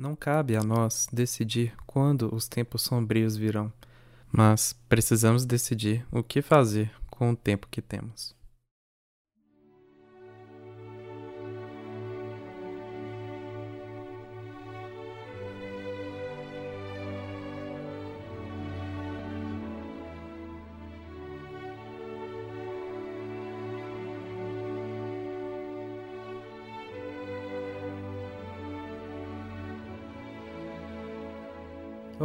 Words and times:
Não 0.00 0.16
cabe 0.16 0.56
a 0.56 0.62
nós 0.62 1.06
decidir 1.12 1.74
quando 1.86 2.34
os 2.34 2.48
tempos 2.48 2.80
sombrios 2.80 3.36
virão, 3.36 3.70
mas 4.32 4.72
precisamos 4.88 5.44
decidir 5.44 6.06
o 6.10 6.22
que 6.22 6.40
fazer 6.40 6.90
com 7.10 7.32
o 7.32 7.36
tempo 7.36 7.68
que 7.70 7.82
temos. 7.82 8.34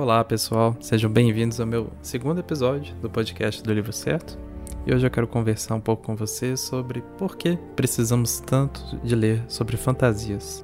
Olá 0.06 0.24
pessoal, 0.24 0.78
sejam 0.82 1.10
bem-vindos 1.10 1.60
ao 1.60 1.66
meu 1.66 1.90
segundo 2.00 2.40
episódio 2.40 2.94
do 2.98 3.10
podcast 3.10 3.64
do 3.64 3.74
Livro 3.74 3.92
Certo. 3.92 4.38
E 4.86 4.94
hoje 4.94 5.04
eu 5.04 5.10
quero 5.10 5.28
conversar 5.28 5.74
um 5.74 5.80
pouco 5.80 6.04
com 6.04 6.16
vocês 6.16 6.60
sobre 6.60 7.02
por 7.18 7.36
que 7.36 7.58
precisamos 7.76 8.40
tanto 8.40 9.00
de 9.04 9.16
ler 9.16 9.44
sobre 9.48 9.78
fantasias. 9.78 10.64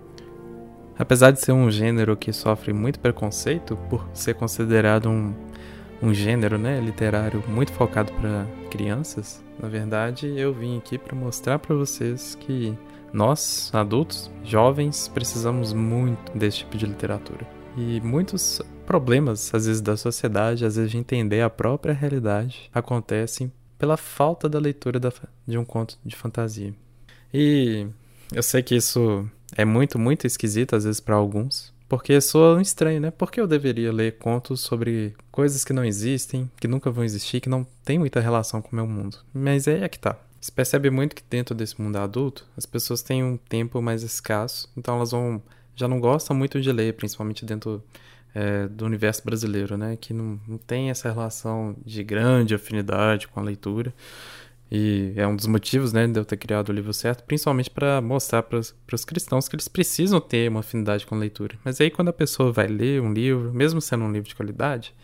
Apesar 0.95 1.31
de 1.31 1.39
ser 1.39 1.53
um 1.53 1.71
gênero 1.71 2.15
que 2.15 2.31
sofre 2.31 2.71
muito 2.71 2.99
preconceito 2.99 3.75
por 3.89 4.07
ser 4.13 4.35
considerado 4.35 5.09
um, 5.09 5.33
um 6.03 6.13
gênero 6.13 6.59
né, 6.59 6.79
literário 6.79 7.43
muito 7.47 7.71
focado 7.71 8.13
para 8.13 8.45
crianças, 8.69 9.43
na 9.59 9.67
verdade 9.67 10.27
eu 10.37 10.53
vim 10.53 10.77
aqui 10.77 10.99
para 10.99 11.15
mostrar 11.15 11.57
para 11.57 11.75
vocês 11.75 12.35
que 12.35 12.77
nós, 13.11 13.71
adultos, 13.73 14.29
jovens, 14.43 15.07
precisamos 15.07 15.73
muito 15.73 16.31
desse 16.37 16.59
tipo 16.59 16.77
de 16.77 16.85
literatura. 16.85 17.47
E 17.75 18.01
muitos 18.01 18.61
problemas, 18.91 19.55
às 19.55 19.67
vezes, 19.67 19.81
da 19.81 19.95
sociedade, 19.95 20.65
às 20.65 20.75
vezes 20.75 20.91
de 20.91 20.97
entender 20.97 21.39
a 21.39 21.49
própria 21.49 21.93
realidade, 21.93 22.69
acontecem 22.73 23.49
pela 23.79 23.95
falta 23.95 24.49
da 24.49 24.59
leitura 24.59 24.99
da, 24.99 25.13
de 25.47 25.57
um 25.57 25.63
conto 25.63 25.97
de 26.03 26.13
fantasia. 26.13 26.73
E 27.33 27.87
eu 28.33 28.43
sei 28.43 28.61
que 28.61 28.75
isso 28.75 29.25
é 29.55 29.63
muito, 29.63 29.97
muito 29.97 30.27
esquisito, 30.27 30.75
às 30.75 30.83
vezes, 30.83 30.99
para 30.99 31.15
alguns, 31.15 31.73
porque 31.87 32.19
soa 32.19 32.61
estranho, 32.61 32.99
né? 32.99 33.11
Por 33.11 33.31
que 33.31 33.39
eu 33.39 33.47
deveria 33.47 33.93
ler 33.93 34.17
contos 34.17 34.59
sobre 34.59 35.13
coisas 35.31 35.63
que 35.63 35.71
não 35.71 35.85
existem, 35.85 36.51
que 36.59 36.67
nunca 36.67 36.91
vão 36.91 37.05
existir, 37.05 37.39
que 37.39 37.47
não 37.47 37.65
tem 37.85 37.97
muita 37.97 38.19
relação 38.19 38.61
com 38.61 38.73
o 38.73 38.75
meu 38.75 38.85
mundo? 38.85 39.19
Mas 39.33 39.69
é, 39.69 39.85
é 39.85 39.87
que 39.87 39.99
tá. 39.99 40.19
Se 40.41 40.51
percebe 40.51 40.89
muito 40.89 41.15
que 41.15 41.23
dentro 41.29 41.55
desse 41.55 41.81
mundo 41.81 41.95
adulto, 41.95 42.45
as 42.57 42.65
pessoas 42.65 43.01
têm 43.01 43.23
um 43.23 43.37
tempo 43.37 43.81
mais 43.81 44.03
escasso, 44.03 44.69
então 44.75 44.97
elas 44.97 45.11
vão 45.11 45.41
já 45.73 45.87
não 45.87 46.01
gostam 46.01 46.35
muito 46.35 46.59
de 46.59 46.69
ler, 46.71 46.93
principalmente 46.93 47.45
dentro 47.45 47.81
é, 48.33 48.67
do 48.67 48.85
universo 48.85 49.23
brasileiro, 49.23 49.77
né? 49.77 49.97
Que 49.99 50.13
não, 50.13 50.39
não 50.47 50.57
tem 50.57 50.89
essa 50.89 51.11
relação 51.11 51.75
de 51.85 52.03
grande 52.03 52.55
afinidade 52.55 53.27
com 53.27 53.39
a 53.39 53.43
leitura. 53.43 53.93
E 54.71 55.11
é 55.17 55.27
um 55.27 55.35
dos 55.35 55.47
motivos, 55.47 55.91
né, 55.91 56.07
de 56.07 56.17
eu 56.17 56.23
ter 56.23 56.37
criado 56.37 56.69
o 56.69 56.71
livro 56.71 56.93
certo, 56.93 57.25
principalmente 57.25 57.69
para 57.69 57.99
mostrar 57.99 58.41
para 58.41 58.57
os 58.57 59.03
cristãos 59.03 59.49
que 59.49 59.55
eles 59.55 59.67
precisam 59.67 60.21
ter 60.21 60.49
uma 60.49 60.61
afinidade 60.61 61.05
com 61.05 61.13
a 61.13 61.17
leitura. 61.17 61.57
Mas 61.65 61.81
aí 61.81 61.91
quando 61.91 62.07
a 62.07 62.13
pessoa 62.13 62.53
vai 62.53 62.67
ler 62.67 63.01
um 63.01 63.11
livro, 63.11 63.53
mesmo 63.53 63.81
sendo 63.81 64.05
um 64.05 64.11
livro 64.11 64.29
de 64.29 64.35
qualidade, 64.35 64.95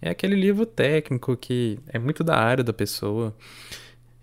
é 0.00 0.08
aquele 0.08 0.34
livro 0.34 0.64
técnico 0.64 1.36
que 1.36 1.78
é 1.88 1.98
muito 1.98 2.24
da 2.24 2.38
área 2.38 2.64
da 2.64 2.72
pessoa. 2.72 3.36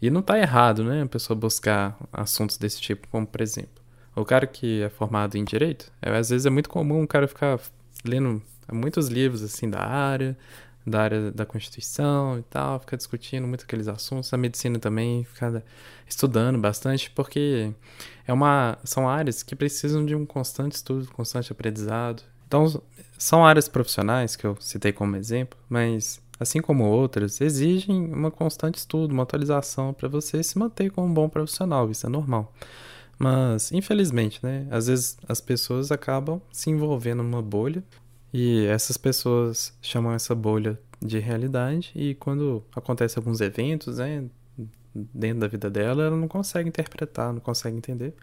E 0.02 0.10
não 0.10 0.22
está 0.22 0.40
errado, 0.40 0.84
né, 0.84 1.04
a 1.04 1.08
pessoa 1.08 1.38
buscar 1.38 1.96
assuntos 2.12 2.58
desse 2.58 2.82
tipo, 2.82 3.08
como 3.10 3.28
por 3.28 3.42
exemplo, 3.42 3.82
o 4.16 4.26
cara 4.26 4.48
que 4.48 4.82
é 4.82 4.90
formado 4.90 5.38
em 5.38 5.44
direito, 5.44 5.92
é, 6.02 6.10
às 6.10 6.30
vezes 6.30 6.48
é 6.48 6.50
muito 6.50 6.70
comum 6.70 7.04
o 7.04 7.08
cara 7.08 7.28
ficar 7.28 7.60
lendo 8.06 8.42
muitos 8.72 9.08
livros 9.08 9.44
assim 9.44 9.70
da 9.70 9.80
área, 9.80 10.38
da 10.86 11.02
área 11.02 11.31
da 11.31 11.45
Constituição 11.45 12.39
e 12.39 12.44
tal, 12.44 12.80
fica 12.80 12.95
discutindo 12.95 13.45
muito 13.45 13.64
aqueles 13.64 13.88
assuntos, 13.88 14.33
a 14.33 14.38
medicina 14.38 14.80
também, 14.80 15.26
fica 15.26 15.64
estudando 16.08 16.58
bastante, 16.58 17.11
porque 17.11 17.73
é 18.26 18.32
uma, 18.32 18.77
são 18.83 19.08
áreas 19.08 19.44
que 19.44 19.55
precisam 19.55 20.05
de 20.05 20.16
um 20.16 20.26
constante 20.26 20.73
estudo, 20.73 21.08
constante 21.11 21.52
aprendizado. 21.52 22.23
Então, 22.48 22.82
são 23.17 23.45
áreas 23.45 23.67
profissionais 23.67 24.38
que 24.38 24.45
eu 24.45 24.55
citei 24.61 24.93
como 24.93 25.17
exemplo, 25.17 25.60
mas 25.67 26.22
assim 26.39 26.61
como 26.61 26.86
outras, 26.86 27.42
exigem 27.42 28.05
uma 28.14 28.32
constante 28.32 28.76
estudo, 28.76 29.11
uma 29.11 29.23
atualização 29.23 29.93
para 29.93 30.08
você 30.08 30.42
se 30.43 30.58
manter 30.58 30.92
como 30.92 31.08
um 31.08 31.14
bom 31.14 31.27
profissional, 31.27 31.89
isso 31.92 32.05
é 32.05 32.10
normal. 32.10 32.54
Mas, 33.17 33.72
infelizmente, 33.72 34.39
né, 34.44 34.67
às 34.70 34.88
vezes 34.88 35.17
as 35.28 35.42
pessoas 35.42 35.92
acabam 35.92 36.42
se 36.52 36.70
envolvendo 36.70 37.23
numa 37.23 37.42
bolha 37.42 37.83
e 38.33 38.66
essas 38.67 38.98
pessoas 38.98 39.76
chamam 39.82 40.14
essa 40.14 40.36
bolha 40.36 40.80
de 41.02 41.17
realidade 41.20 41.92
e 41.95 42.16
quando 42.16 42.64
acontecem 42.76 43.20
alguns 43.20 43.42
eventos, 43.42 43.98
né, 43.98 44.26
dentro 44.94 45.39
da 45.39 45.48
vida 45.48 45.70
dela, 45.70 46.05
ela 46.05 46.16
não 46.16 46.28
consegue 46.28 46.70
interpretar, 46.70 47.33
não 47.33 47.39
consegue 47.39 47.76
entender, 47.76 48.14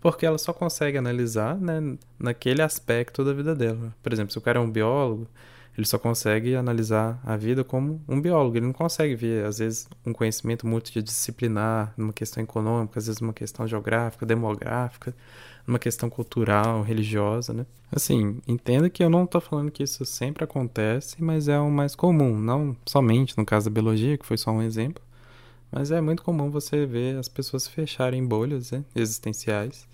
porque 0.00 0.26
ela 0.26 0.38
só 0.38 0.52
consegue 0.52 0.98
analisar, 0.98 1.56
né, 1.58 1.96
naquele 2.18 2.62
aspecto 2.62 3.24
da 3.24 3.32
vida 3.32 3.54
dela. 3.54 3.94
Por 4.02 4.12
exemplo, 4.12 4.32
se 4.32 4.38
o 4.38 4.40
cara 4.40 4.58
é 4.58 4.62
um 4.62 4.70
biólogo, 4.70 5.28
ele 5.76 5.86
só 5.86 5.98
consegue 5.98 6.54
analisar 6.54 7.20
a 7.24 7.36
vida 7.36 7.64
como 7.64 8.02
um 8.06 8.20
biólogo. 8.20 8.56
Ele 8.56 8.66
não 8.66 8.72
consegue 8.72 9.14
ver, 9.14 9.46
às 9.46 9.58
vezes, 9.58 9.88
um 10.04 10.12
conhecimento 10.12 10.66
multidisciplinar 10.66 11.94
numa 11.96 12.12
questão 12.12 12.42
econômica, 12.42 12.98
às 12.98 13.06
vezes 13.06 13.20
numa 13.20 13.32
questão 13.32 13.66
geográfica, 13.66 14.26
demográfica, 14.26 15.14
numa 15.66 15.78
questão 15.78 16.10
cultural, 16.10 16.82
religiosa, 16.82 17.54
né? 17.54 17.66
Assim, 17.90 18.40
entenda 18.46 18.90
que 18.90 19.02
eu 19.02 19.08
não 19.08 19.24
estou 19.24 19.40
falando 19.40 19.70
que 19.70 19.82
isso 19.82 20.04
sempre 20.04 20.44
acontece, 20.44 21.22
mas 21.22 21.48
é 21.48 21.58
o 21.58 21.70
mais 21.70 21.94
comum, 21.94 22.38
não 22.38 22.76
somente 22.86 23.36
no 23.38 23.44
caso 23.44 23.70
da 23.70 23.74
biologia, 23.74 24.18
que 24.18 24.26
foi 24.26 24.36
só 24.36 24.50
um 24.50 24.62
exemplo, 24.62 25.02
mas 25.70 25.90
é 25.90 26.00
muito 26.00 26.22
comum 26.22 26.50
você 26.50 26.84
ver 26.84 27.16
as 27.16 27.28
pessoas 27.28 27.66
fecharem 27.66 28.26
bolhas 28.26 28.72
né, 28.72 28.84
existenciais 28.94 29.86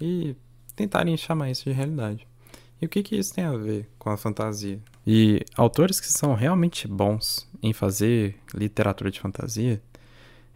e 0.00 0.36
tentarem 0.76 1.16
chamar 1.16 1.50
isso 1.50 1.64
de 1.64 1.72
realidade. 1.72 2.26
E 2.82 2.86
o 2.86 2.88
que, 2.88 3.00
que 3.00 3.14
isso 3.16 3.32
tem 3.32 3.44
a 3.44 3.56
ver 3.56 3.88
com 3.96 4.10
a 4.10 4.16
fantasia? 4.16 4.80
E 5.06 5.40
autores 5.56 6.00
que 6.00 6.08
são 6.08 6.34
realmente 6.34 6.88
bons 6.88 7.48
em 7.62 7.72
fazer 7.72 8.34
literatura 8.52 9.08
de 9.08 9.20
fantasia, 9.20 9.80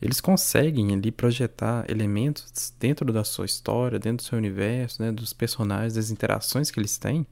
eles 0.03 0.21
conseguem 0.21 0.93
ali 0.93 1.13
projetar 1.13 1.85
elementos 1.89 2.75
dentro 2.81 3.13
da 3.13 3.23
sua 3.23 3.47
história, 3.47 4.01
dentro 4.01 4.25
do 4.25 4.29
seu 4.29 4.37
universo, 4.37 5.01
né, 5.01 5.13
dos 5.13 5.33
personagens, 5.33 5.95
das 5.95 6.11
interações 6.11 6.69
que 6.69 6.81
eles 6.81 6.99
têm, 6.99 7.25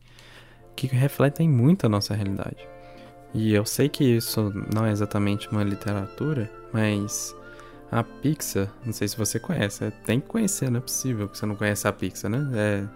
que 0.76 0.86
refletem 0.86 1.48
muito 1.48 1.86
a 1.86 1.88
nossa 1.88 2.14
realidade. 2.14 2.64
E 3.34 3.52
eu 3.52 3.66
sei 3.66 3.88
que 3.88 4.04
isso 4.04 4.52
não 4.72 4.86
é 4.86 4.92
exatamente 4.92 5.48
uma 5.48 5.64
literatura, 5.64 6.48
mas 6.72 7.34
a 7.90 8.04
Pixar, 8.04 8.72
não 8.84 8.92
sei 8.92 9.08
se 9.08 9.16
você 9.16 9.40
conhece, 9.40 9.84
é, 9.84 9.90
tem 9.90 10.20
que 10.20 10.28
conhecer, 10.28 10.70
não 10.70 10.78
é 10.78 10.80
possível 10.80 11.28
que 11.28 11.36
você 11.36 11.46
não 11.46 11.56
conheça 11.56 11.88
a 11.88 11.92
Pixar, 11.92 12.30
né? 12.30 12.48
É, 12.54 12.88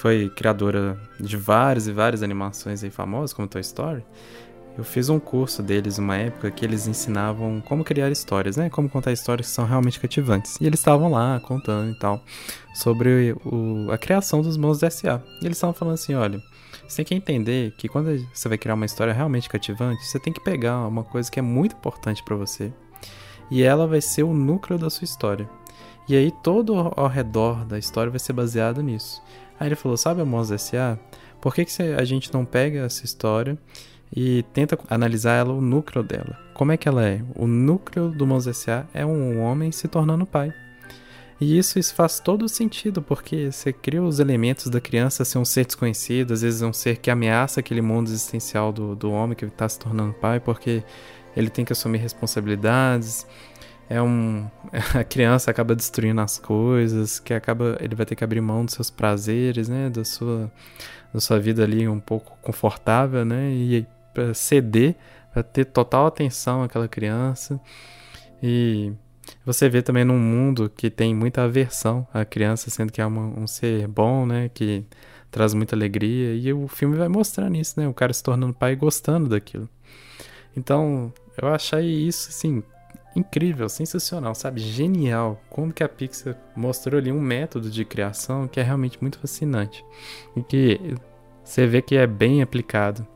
foi 0.00 0.28
criadora 0.28 0.98
de 1.20 1.36
várias 1.36 1.86
e 1.86 1.92
várias 1.92 2.22
animações 2.22 2.82
aí 2.82 2.90
famosas, 2.90 3.32
como 3.32 3.48
Toy 3.48 3.60
Story. 3.60 4.04
Eu 4.76 4.84
fiz 4.84 5.08
um 5.08 5.18
curso 5.18 5.60
deles 5.60 5.98
uma 5.98 6.16
época 6.16 6.52
que 6.52 6.64
eles 6.64 6.86
ensinavam 6.86 7.60
como 7.66 7.82
criar 7.82 8.08
histórias, 8.10 8.56
né? 8.56 8.70
Como 8.70 8.88
contar 8.88 9.10
histórias 9.10 9.48
que 9.48 9.52
são 9.52 9.64
realmente 9.64 9.98
cativantes. 9.98 10.56
E 10.60 10.66
eles 10.66 10.78
estavam 10.78 11.10
lá 11.10 11.40
contando 11.40 11.90
e 11.90 11.98
tal 11.98 12.22
sobre 12.74 13.34
o, 13.44 13.90
a 13.90 13.98
criação 13.98 14.40
dos 14.40 14.56
Monstros 14.56 14.94
S.A. 14.94 15.20
E 15.42 15.46
eles 15.46 15.56
estavam 15.56 15.74
falando 15.74 15.94
assim, 15.94 16.14
olha, 16.14 16.40
você 16.86 16.98
tem 16.98 17.06
que 17.06 17.14
entender 17.14 17.72
que 17.76 17.88
quando 17.88 18.24
você 18.32 18.48
vai 18.48 18.56
criar 18.56 18.74
uma 18.74 18.86
história 18.86 19.12
realmente 19.12 19.48
cativante, 19.48 20.04
você 20.04 20.20
tem 20.20 20.32
que 20.32 20.40
pegar 20.40 20.86
uma 20.86 21.02
coisa 21.02 21.28
que 21.28 21.40
é 21.40 21.42
muito 21.42 21.74
importante 21.74 22.22
para 22.22 22.36
você 22.36 22.72
e 23.50 23.62
ela 23.62 23.86
vai 23.86 24.00
ser 24.00 24.22
o 24.22 24.32
núcleo 24.32 24.78
da 24.78 24.90
sua 24.90 25.04
história. 25.04 25.48
E 26.08 26.16
aí 26.16 26.30
todo 26.42 26.74
ao 26.96 27.08
redor 27.08 27.64
da 27.64 27.78
história 27.78 28.10
vai 28.10 28.18
ser 28.18 28.32
baseado 28.32 28.82
nisso. 28.82 29.22
Aí 29.58 29.68
ele 29.68 29.76
falou: 29.76 29.96
Sabe 29.96 30.20
a 30.20 30.24
Monstros 30.24 30.62
S.A.? 30.62 30.98
Por 31.40 31.54
que, 31.54 31.64
que 31.64 31.82
a 31.82 32.04
gente 32.04 32.32
não 32.32 32.44
pega 32.44 32.80
essa 32.80 33.04
história 33.04 33.56
e 34.14 34.42
tenta 34.52 34.78
analisar 34.88 35.34
ela, 35.34 35.52
o 35.52 35.60
núcleo 35.60 36.02
dela? 36.02 36.38
Como 36.54 36.72
é 36.72 36.76
que 36.76 36.88
ela 36.88 37.06
é? 37.06 37.22
O 37.34 37.46
núcleo 37.46 38.10
do 38.10 38.26
Monstros 38.26 38.58
S.A. 38.58 38.86
é 38.92 39.06
um 39.06 39.40
homem 39.40 39.70
se 39.70 39.86
tornando 39.86 40.26
pai. 40.26 40.52
E 41.40 41.56
isso, 41.56 41.78
isso 41.78 41.94
faz 41.94 42.18
todo 42.18 42.48
sentido, 42.48 43.00
porque 43.00 43.52
você 43.52 43.72
cria 43.72 44.02
os 44.02 44.18
elementos 44.18 44.68
da 44.68 44.80
criança 44.80 45.24
ser 45.24 45.38
um 45.38 45.44
ser 45.44 45.64
desconhecido, 45.64 46.32
às 46.32 46.42
vezes 46.42 46.62
é 46.62 46.66
um 46.66 46.72
ser 46.72 46.96
que 46.96 47.10
ameaça 47.10 47.60
aquele 47.60 47.80
mundo 47.80 48.08
existencial 48.08 48.72
do, 48.72 48.96
do 48.96 49.12
homem 49.12 49.36
que 49.36 49.44
está 49.44 49.68
se 49.68 49.78
tornando 49.78 50.12
pai, 50.14 50.40
porque 50.40 50.82
ele 51.36 51.48
tem 51.48 51.64
que 51.64 51.72
assumir 51.72 51.98
responsabilidades, 51.98 53.24
é 53.88 54.00
um 54.02 54.48
a 54.94 55.04
criança 55.04 55.50
acaba 55.50 55.74
destruindo 55.74 56.20
as 56.20 56.38
coisas, 56.38 57.18
que 57.18 57.32
acaba 57.34 57.76
ele 57.80 57.94
vai 57.94 58.06
ter 58.06 58.14
que 58.14 58.24
abrir 58.24 58.40
mão 58.40 58.64
dos 58.64 58.74
seus 58.74 58.90
prazeres, 58.90 59.68
né, 59.68 59.90
da 59.90 60.04
sua 60.04 60.50
da 61.12 61.20
sua 61.20 61.38
vida 61.40 61.64
ali 61.64 61.88
um 61.88 62.00
pouco 62.00 62.36
confortável, 62.42 63.24
né, 63.24 63.50
e 63.50 63.86
ceder, 64.34 64.94
para 65.32 65.42
ter 65.42 65.64
total 65.64 66.06
atenção 66.06 66.62
àquela 66.62 66.88
criança. 66.88 67.60
E 68.42 68.92
você 69.44 69.68
vê 69.68 69.82
também 69.82 70.04
num 70.04 70.18
mundo 70.18 70.70
que 70.74 70.90
tem 70.90 71.14
muita 71.14 71.44
aversão 71.44 72.06
à 72.12 72.24
criança, 72.24 72.70
sendo 72.70 72.92
que 72.92 73.00
é 73.00 73.06
uma, 73.06 73.22
um 73.40 73.46
ser 73.46 73.88
bom, 73.88 74.26
né, 74.26 74.50
que 74.52 74.84
traz 75.30 75.54
muita 75.54 75.74
alegria. 75.76 76.34
E 76.34 76.52
o 76.52 76.68
filme 76.68 76.96
vai 76.96 77.08
mostrando 77.08 77.56
isso, 77.56 77.78
né? 77.80 77.88
O 77.88 77.94
cara 77.94 78.12
se 78.12 78.22
tornando 78.22 78.54
pai 78.54 78.72
e 78.72 78.76
gostando 78.76 79.28
daquilo. 79.28 79.68
Então, 80.56 81.12
eu 81.40 81.48
achei 81.48 81.86
isso, 81.86 82.28
assim, 82.30 82.62
incrível, 83.14 83.68
sensacional, 83.68 84.34
sabe? 84.34 84.60
Genial. 84.60 85.40
Como 85.50 85.72
que 85.72 85.82
a 85.82 85.88
Pixar 85.88 86.36
mostrou 86.56 86.98
ali 86.98 87.10
um 87.10 87.20
método 87.20 87.70
de 87.70 87.84
criação 87.84 88.46
que 88.46 88.60
é 88.60 88.62
realmente 88.62 88.98
muito 89.00 89.18
fascinante. 89.18 89.84
E 90.36 90.42
que 90.42 90.94
você 91.44 91.66
vê 91.66 91.82
que 91.82 91.96
é 91.96 92.06
bem 92.06 92.42
aplicado 92.42 93.06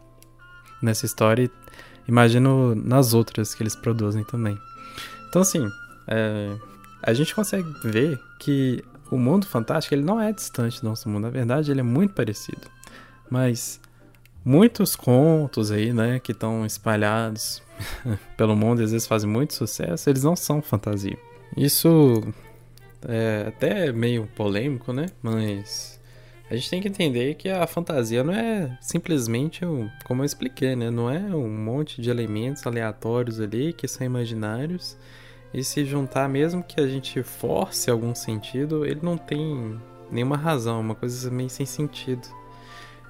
nessa 0.83 1.07
história 1.07 1.45
e 1.45 1.51
imagino 2.09 2.75
nas 2.75 3.15
outras 3.15 3.55
que 3.55 3.63
eles 3.63 3.77
produzem 3.77 4.25
também. 4.25 4.59
Então, 5.29 5.43
assim, 5.43 5.67
é, 6.09 6.57
a 7.03 7.13
gente 7.13 7.35
consegue 7.35 7.69
ver 7.85 8.19
que 8.39 8.83
o 9.11 9.19
mundo 9.19 9.47
fantástico 9.47 9.95
ele 9.95 10.03
não 10.03 10.21
é 10.21 10.33
distante 10.33 10.81
do 10.81 10.89
nosso 10.89 11.09
mundo. 11.09 11.25
Na 11.25 11.31
verdade, 11.31 11.71
ele 11.71 11.81
é 11.81 11.85
muito 11.85 12.15
parecido. 12.15 12.63
Mas 13.31 13.81
muitos 14.45 14.97
contos 14.97 15.71
aí, 15.71 15.93
né, 15.93 16.19
que 16.19 16.33
estão 16.33 16.67
espalhados 16.67 17.63
pelo 18.37 18.57
mundo 18.57 18.81
e 18.81 18.85
às 18.85 18.93
vezes 18.93 19.07
fazem 19.07 19.29
muito 19.29 19.55
sucesso, 19.55 20.09
eles 20.09 20.23
não 20.23 20.37
são 20.37 20.61
fantasia. 20.63 21.19
Isso 21.57 22.23
é 23.07 23.47
até 23.49 23.93
meio 23.93 24.27
polêmico, 24.35 24.93
né? 24.93 25.07
Mas 25.23 26.01
a 26.51 26.55
gente 26.55 26.71
tem 26.71 26.81
que 26.81 26.89
entender 26.89 27.35
que 27.35 27.49
a 27.49 27.67
fantasia 27.67 28.23
não 28.25 28.33
é 28.33 28.77
simplesmente, 28.81 29.61
como 30.05 30.23
eu 30.23 30.27
expliquei, 30.27 30.77
né? 30.77 30.91
Não 30.91 31.11
é 31.11 31.19
um 31.19 31.49
monte 31.49 32.01
de 32.01 32.11
elementos 32.11 32.67
aleatórios 32.67 33.41
ali 33.41 33.73
que 33.73 33.87
são 33.87 34.07
imaginários 34.07 34.97
e 35.53 35.63
se 35.63 35.85
juntar, 35.85 36.29
mesmo 36.29 36.63
que 36.63 36.81
a 36.81 36.87
gente 36.87 37.23
force 37.23 37.91
algum 37.91 38.15
sentido, 38.15 38.87
ele 38.87 39.01
não 39.03 39.19
tem 39.19 39.79
nenhuma 40.11 40.37
razão, 40.37 40.79
é 40.79 40.81
uma 40.81 40.95
coisa 40.95 41.31
meio 41.31 41.51
sem 41.51 41.67
sentido. 41.67 42.27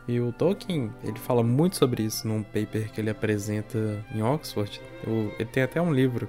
E 0.08 0.19
o 0.20 0.32
Tolkien, 0.32 0.90
ele 1.04 1.19
fala 1.19 1.43
muito 1.43 1.76
sobre 1.76 2.02
isso 2.02 2.26
num 2.26 2.43
paper 2.43 2.90
que 2.90 3.00
ele 3.00 3.10
apresenta 3.10 4.04
em 4.14 4.22
Oxford. 4.22 4.81
ele 5.38 5.49
tem 5.50 5.62
até 5.62 5.81
um 5.81 5.93
livro 5.93 6.28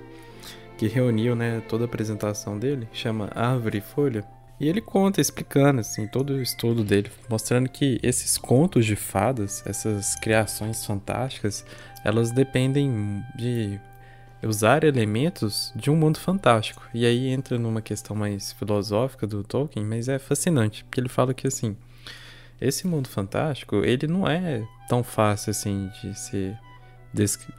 que 0.77 0.87
reuniu 0.87 1.35
né, 1.35 1.61
toda 1.67 1.83
a 1.83 1.87
apresentação 1.87 2.57
dele, 2.57 2.87
chama 2.93 3.29
Árvore 3.33 3.79
e 3.79 3.81
Folha. 3.81 4.23
E 4.59 4.67
ele 4.69 4.81
conta, 4.81 5.19
explicando 5.19 5.81
assim, 5.81 6.07
todo 6.07 6.33
o 6.33 6.41
estudo 6.41 6.83
dele, 6.83 7.11
mostrando 7.29 7.67
que 7.67 7.99
esses 8.03 8.37
contos 8.37 8.85
de 8.85 8.95
fadas, 8.95 9.63
essas 9.65 10.15
criações 10.15 10.85
fantásticas, 10.85 11.65
elas 12.03 12.31
dependem 12.31 13.23
de 13.35 13.79
usar 14.47 14.83
elementos 14.83 15.71
de 15.75 15.89
um 15.89 15.95
mundo 15.95 16.19
fantástico. 16.19 16.83
E 16.93 17.05
aí 17.05 17.27
entra 17.27 17.57
numa 17.57 17.81
questão 17.81 18.15
mais 18.15 18.53
filosófica 18.53 19.25
do 19.25 19.43
Tolkien, 19.43 19.85
mas 19.85 20.07
é 20.07 20.19
fascinante, 20.19 20.83
porque 20.83 20.99
ele 20.99 21.09
fala 21.09 21.33
que 21.33 21.47
assim, 21.47 21.75
esse 22.67 22.87
mundo 22.87 23.07
fantástico, 23.07 23.77
ele 23.83 24.07
não 24.07 24.27
é 24.27 24.65
tão 24.87 25.03
fácil 25.03 25.51
assim 25.51 25.89
de 26.01 26.17
ser, 26.17 26.57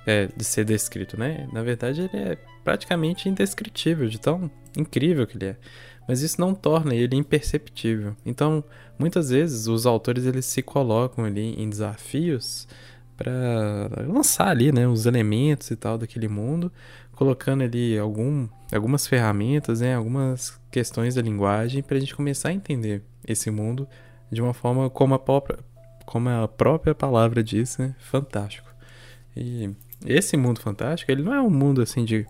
é, 0.07 0.29
de 0.35 0.45
ser 0.45 0.65
descrito, 0.65 1.19
né? 1.19 1.49
Na 1.53 1.63
verdade, 1.63 2.03
ele 2.03 2.17
é 2.17 2.39
praticamente 2.63 3.29
indescritível, 3.29 4.09
de 4.09 4.19
tão 4.19 4.51
incrível 4.77 5.27
que 5.27 5.37
ele 5.37 5.47
é. 5.47 5.57
Mas 6.09 6.23
isso 6.23 6.41
não 6.41 6.55
torna 6.55 6.95
ele 6.95 7.17
imperceptível. 7.17 8.15
Então, 8.25 8.63
muitas 8.99 9.31
vezes 9.31 9.67
os 9.67 9.87
autores 9.87 10.27
eles 10.27 10.45
se 10.45 10.63
colocam 10.63 11.25
ali 11.25 11.55
em 11.61 11.69
desafios 11.69 12.69
para 13.17 14.03
lançar 14.07 14.49
ali, 14.49 14.73
né, 14.73 14.87
os 14.89 15.07
elementos 15.07 15.71
e 15.71 15.77
tal 15.77 15.97
daquele 15.97 16.29
mundo, 16.29 16.71
colocando 17.13 17.63
ali 17.63 17.97
algum, 17.97 18.49
algumas 18.73 19.07
ferramentas, 19.07 19.81
né, 19.81 19.95
algumas 19.95 20.61
questões 20.71 21.15
da 21.15 21.23
linguagem 21.23 21.83
para 21.83 21.97
a 21.97 22.01
gente 22.01 22.15
começar 22.15 22.49
a 22.49 22.53
entender 22.53 23.03
esse 23.27 23.51
mundo 23.51 23.89
de 24.31 24.43
uma 24.43 24.55
forma 24.55 24.89
como 24.91 25.15
a 25.15 25.19
própria, 25.19 25.59
como 26.07 26.29
a 26.29 26.49
própria 26.49 26.95
palavra 26.95 27.43
diz, 27.43 27.79
né, 27.79 27.95
fantástico. 27.99 28.69
E 29.37 29.71
esse 30.05 30.37
mundo 30.37 30.61
fantástico, 30.61 31.11
ele 31.11 31.23
não 31.23 31.35
é 31.35 31.41
um 31.41 31.51
mundo 31.51 31.83
assim 31.83 32.05
de 32.05 32.27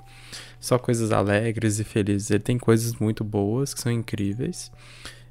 só 0.61 0.79
coisas 0.79 1.13
alegres 1.13 1.79
e 1.79 1.85
felizes. 1.85 2.31
Ele 2.31 2.43
tem 2.43 2.59
coisas 2.59 2.95
muito 2.95 3.23
boas 3.23 3.75
que 3.75 3.81
são 3.81 3.93
incríveis 3.93 4.71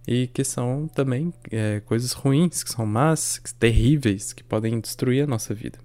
e 0.08 0.28
que 0.28 0.44
são 0.44 0.88
também 0.88 1.34
é, 1.50 1.80
coisas 1.82 2.12
ruins, 2.12 2.64
que 2.64 2.72
são 2.72 2.86
más, 2.86 3.40
que, 3.40 3.54
terríveis, 3.54 4.34
que 4.34 4.44
podem 4.44 4.80
destruir 4.80 5.24
a 5.24 5.28
nossa 5.28 5.54
vida. 5.54 5.80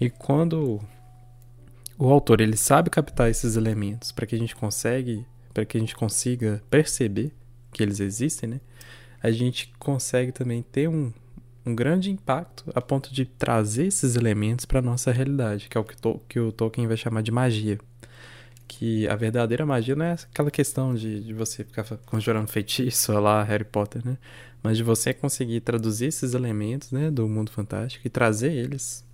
E 0.00 0.08
quando 0.08 0.80
o 1.98 2.08
autor 2.08 2.40
ele 2.40 2.56
sabe 2.56 2.88
captar 2.88 3.28
esses 3.28 3.56
elementos 3.56 4.12
para 4.12 4.24
que 4.26 4.34
a 4.34 4.38
gente 4.38 4.56
consegue, 4.56 5.26
para 5.52 5.64
que 5.64 5.76
a 5.76 5.80
gente 5.80 5.94
consiga 5.94 6.62
perceber 6.70 7.34
que 7.72 7.82
eles 7.82 8.00
existem, 8.00 8.48
né? 8.48 8.60
A 9.22 9.30
gente 9.30 9.72
consegue 9.78 10.32
também 10.32 10.62
ter 10.62 10.88
um, 10.88 11.12
um 11.64 11.74
grande 11.74 12.10
impacto 12.10 12.64
a 12.74 12.80
ponto 12.80 13.12
de 13.12 13.24
trazer 13.24 13.86
esses 13.86 14.16
elementos 14.16 14.64
para 14.64 14.80
nossa 14.80 15.12
realidade, 15.12 15.68
que 15.68 15.76
é 15.76 15.80
o 15.80 15.84
que, 15.84 15.96
que 16.28 16.40
o 16.40 16.52
Tolkien 16.52 16.86
vai 16.86 16.96
chamar 16.96 17.22
de 17.22 17.30
magia 17.30 17.78
que 18.70 19.08
a 19.08 19.16
verdadeira 19.16 19.66
magia 19.66 19.96
não 19.96 20.04
é 20.04 20.12
aquela 20.12 20.48
questão 20.48 20.94
de, 20.94 21.24
de 21.24 21.34
você 21.34 21.64
ficar 21.64 21.84
conjurando 22.06 22.46
feitiço 22.46 23.12
lá, 23.18 23.42
Harry 23.42 23.64
Potter, 23.64 24.00
né? 24.06 24.16
Mas 24.62 24.76
de 24.76 24.84
você 24.84 25.12
conseguir 25.12 25.60
traduzir 25.60 26.06
esses 26.06 26.34
elementos, 26.34 26.92
né, 26.92 27.10
do 27.10 27.28
mundo 27.28 27.50
fantástico 27.50 28.06
e 28.06 28.10
trazer 28.10 28.52
eles, 28.52 29.04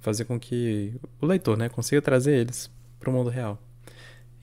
fazer 0.00 0.24
com 0.24 0.40
que 0.40 0.92
o 1.20 1.26
leitor, 1.26 1.56
né, 1.56 1.68
consiga 1.68 2.02
trazer 2.02 2.36
eles 2.36 2.68
para 2.98 3.10
o 3.10 3.12
mundo 3.12 3.30
real. 3.30 3.62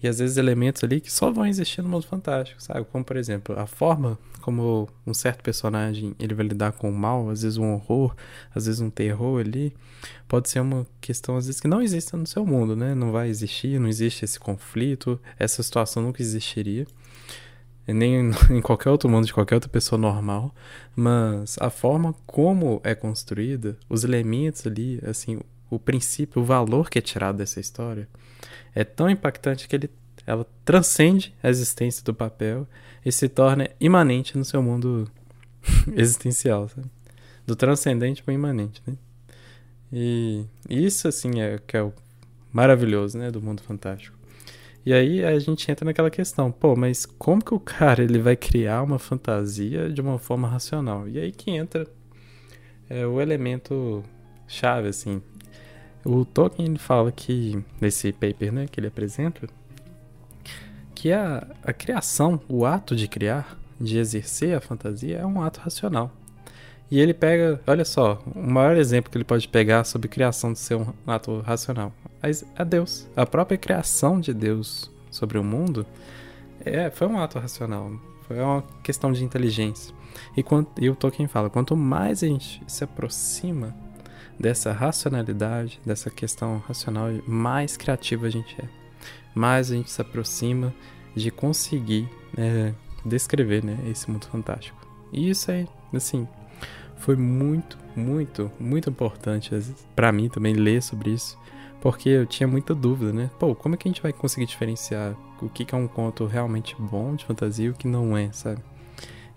E 0.01 0.07
às 0.07 0.19
vezes 0.19 0.37
elementos 0.37 0.83
ali 0.83 1.01
que 1.01 1.11
só 1.11 1.31
vão 1.31 1.45
existir 1.45 1.81
no 1.81 1.89
mundo 1.89 2.05
fantástico, 2.05 2.61
sabe? 2.61 2.85
Como 2.91 3.03
por 3.03 3.17
exemplo, 3.17 3.57
a 3.59 3.65
forma 3.65 4.17
como 4.41 4.87
um 5.05 5.13
certo 5.13 5.43
personagem 5.43 6.15
ele 6.19 6.35
vai 6.35 6.45
lidar 6.45 6.71
com 6.73 6.89
o 6.89 6.93
mal, 6.93 7.29
às 7.29 7.41
vezes 7.41 7.57
um 7.57 7.73
horror, 7.73 8.15
às 8.53 8.67
vezes 8.67 8.79
um 8.79 8.89
terror 8.89 9.39
ali, 9.39 9.75
pode 10.27 10.49
ser 10.49 10.59
uma 10.59 10.85
questão 11.01 11.35
às 11.35 11.47
vezes 11.47 11.59
que 11.59 11.67
não 11.67 11.81
existe 11.81 12.15
no 12.15 12.27
seu 12.27 12.45
mundo, 12.45 12.75
né? 12.75 12.93
Não 12.93 13.11
vai 13.11 13.27
existir, 13.27 13.79
não 13.79 13.87
existe 13.87 14.23
esse 14.23 14.39
conflito, 14.39 15.19
essa 15.39 15.63
situação 15.63 16.03
nunca 16.03 16.21
existiria. 16.21 16.85
Nem 17.87 18.31
em 18.51 18.61
qualquer 18.61 18.89
outro 18.89 19.09
mundo 19.09 19.25
de 19.25 19.33
qualquer 19.33 19.55
outra 19.55 19.69
pessoa 19.69 19.97
normal, 19.97 20.53
mas 20.95 21.57
a 21.59 21.69
forma 21.69 22.13
como 22.25 22.81
é 22.83 22.93
construída, 22.93 23.77
os 23.89 24.03
elementos 24.03 24.67
ali, 24.67 24.99
assim, 25.05 25.39
o 25.69 25.79
princípio, 25.79 26.41
o 26.41 26.45
valor 26.45 26.89
que 26.89 26.99
é 26.99 27.01
tirado 27.01 27.37
dessa 27.37 27.59
história, 27.59 28.07
é 28.77 28.83
tão 28.83 29.09
impactante 29.09 29.67
que 29.67 29.75
ele, 29.75 29.89
ela 30.23 30.45
transcende 30.63 31.33
a 31.41 31.49
existência 31.49 32.03
do 32.03 32.13
papel 32.13 32.67
e 33.03 33.11
se 33.11 33.27
torna 33.27 33.67
imanente 33.79 34.37
no 34.37 34.45
seu 34.45 34.61
mundo 34.61 35.09
existencial, 35.97 36.69
sabe? 36.69 36.87
Do 37.45 37.55
transcendente 37.55 38.21
para 38.21 38.33
o 38.33 38.35
imanente, 38.35 38.79
né? 38.85 38.93
E 39.91 40.45
isso, 40.69 41.07
assim, 41.07 41.41
é 41.41 41.57
que 41.65 41.75
é 41.75 41.81
o 41.81 41.91
maravilhoso, 42.53 43.17
né, 43.17 43.31
do 43.31 43.41
mundo 43.41 43.63
fantástico. 43.63 44.15
E 44.85 44.93
aí 44.93 45.25
a 45.25 45.39
gente 45.39 45.71
entra 45.71 45.83
naquela 45.83 46.11
questão, 46.11 46.51
pô, 46.51 46.75
mas 46.75 47.03
como 47.03 47.43
que 47.43 47.55
o 47.55 47.59
cara 47.59 48.03
ele 48.03 48.19
vai 48.19 48.35
criar 48.35 48.83
uma 48.83 48.99
fantasia 48.99 49.89
de 49.89 50.01
uma 50.01 50.19
forma 50.19 50.47
racional? 50.47 51.09
E 51.09 51.17
aí 51.17 51.31
que 51.31 51.49
entra 51.49 51.87
é, 52.87 53.07
o 53.07 53.19
elemento 53.19 54.03
chave, 54.47 54.89
assim, 54.89 55.19
o 56.03 56.25
Tolkien 56.25 56.69
ele 56.69 56.79
fala 56.79 57.11
que, 57.11 57.63
nesse 57.81 58.11
paper 58.11 58.51
né, 58.51 58.65
que 58.69 58.79
ele 58.79 58.87
apresenta, 58.87 59.47
que 60.95 61.11
a, 61.11 61.45
a 61.63 61.73
criação, 61.73 62.39
o 62.47 62.65
ato 62.65 62.95
de 62.95 63.07
criar, 63.07 63.57
de 63.79 63.97
exercer 63.97 64.55
a 64.55 64.61
fantasia, 64.61 65.17
é 65.17 65.25
um 65.25 65.41
ato 65.41 65.59
racional. 65.59 66.11
E 66.89 66.99
ele 66.99 67.13
pega, 67.13 67.61
olha 67.67 67.83
só, 67.83 68.21
o 68.33 68.39
maior 68.39 68.77
exemplo 68.77 69.11
que 69.11 69.17
ele 69.17 69.25
pode 69.25 69.47
pegar 69.47 69.83
sobre 69.83 70.07
criação 70.07 70.53
de 70.53 70.59
ser 70.59 70.75
um 70.75 70.93
ato 71.05 71.41
racional. 71.41 71.91
A 72.55 72.63
Deus. 72.63 73.07
A 73.15 73.25
própria 73.25 73.57
criação 73.57 74.19
de 74.19 74.33
Deus 74.33 74.89
sobre 75.11 75.37
o 75.37 75.43
mundo 75.43 75.85
é, 76.65 76.89
foi 76.89 77.07
um 77.07 77.19
ato 77.19 77.37
racional. 77.39 77.91
Foi 78.27 78.39
uma 78.39 78.63
questão 78.83 79.11
de 79.11 79.23
inteligência. 79.23 79.93
E, 80.35 80.41
quando, 80.41 80.67
e 80.79 80.89
o 80.89 80.95
Tolkien 80.95 81.27
fala: 81.27 81.49
quanto 81.49 81.75
mais 81.75 82.23
a 82.23 82.27
gente 82.27 82.61
se 82.67 82.83
aproxima 82.83 83.75
dessa 84.39 84.71
racionalidade, 84.71 85.79
dessa 85.85 86.09
questão 86.09 86.61
racional, 86.67 87.09
mais 87.25 87.75
criativa 87.75 88.27
a 88.27 88.29
gente 88.29 88.55
é. 88.61 88.65
Mais 89.33 89.71
a 89.71 89.75
gente 89.75 89.91
se 89.91 90.01
aproxima 90.01 90.73
de 91.15 91.31
conseguir 91.31 92.09
é, 92.37 92.73
descrever 93.05 93.63
né, 93.63 93.77
esse 93.89 94.09
mundo 94.09 94.27
fantástico. 94.27 94.77
E 95.11 95.29
isso 95.29 95.49
é, 95.51 95.65
assim, 95.93 96.27
foi 96.97 97.15
muito, 97.15 97.77
muito, 97.95 98.51
muito 98.59 98.89
importante 98.89 99.51
para 99.95 100.11
mim 100.11 100.29
também 100.29 100.53
ler 100.53 100.81
sobre 100.81 101.11
isso, 101.11 101.37
porque 101.81 102.09
eu 102.09 102.25
tinha 102.25 102.47
muita 102.47 102.75
dúvida, 102.75 103.13
né? 103.13 103.29
Pô, 103.39 103.55
como 103.55 103.75
é 103.75 103.77
que 103.77 103.87
a 103.87 103.91
gente 103.91 104.01
vai 104.01 104.11
conseguir 104.11 104.45
diferenciar 104.45 105.15
o 105.41 105.47
que 105.49 105.73
é 105.73 105.77
um 105.77 105.87
conto 105.87 106.25
realmente 106.25 106.75
bom 106.77 107.15
de 107.15 107.25
fantasia 107.25 107.67
e 107.67 107.69
o 107.69 107.73
que 107.73 107.87
não 107.87 108.17
é, 108.17 108.31
sabe? 108.31 108.61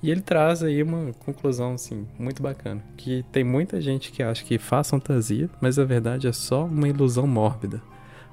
E 0.02 0.10
ele 0.10 0.20
traz 0.20 0.62
aí 0.62 0.82
uma 0.82 1.12
conclusão, 1.12 1.74
assim, 1.74 2.06
muito 2.18 2.42
bacana. 2.42 2.82
Que 2.96 3.24
tem 3.30 3.44
muita 3.44 3.80
gente 3.80 4.10
que 4.10 4.22
acha 4.22 4.44
que 4.44 4.58
faz 4.58 4.88
fantasia, 4.88 5.48
mas 5.60 5.78
a 5.78 5.84
verdade 5.84 6.26
é 6.26 6.32
só 6.32 6.64
uma 6.64 6.88
ilusão 6.88 7.26
mórbida. 7.26 7.82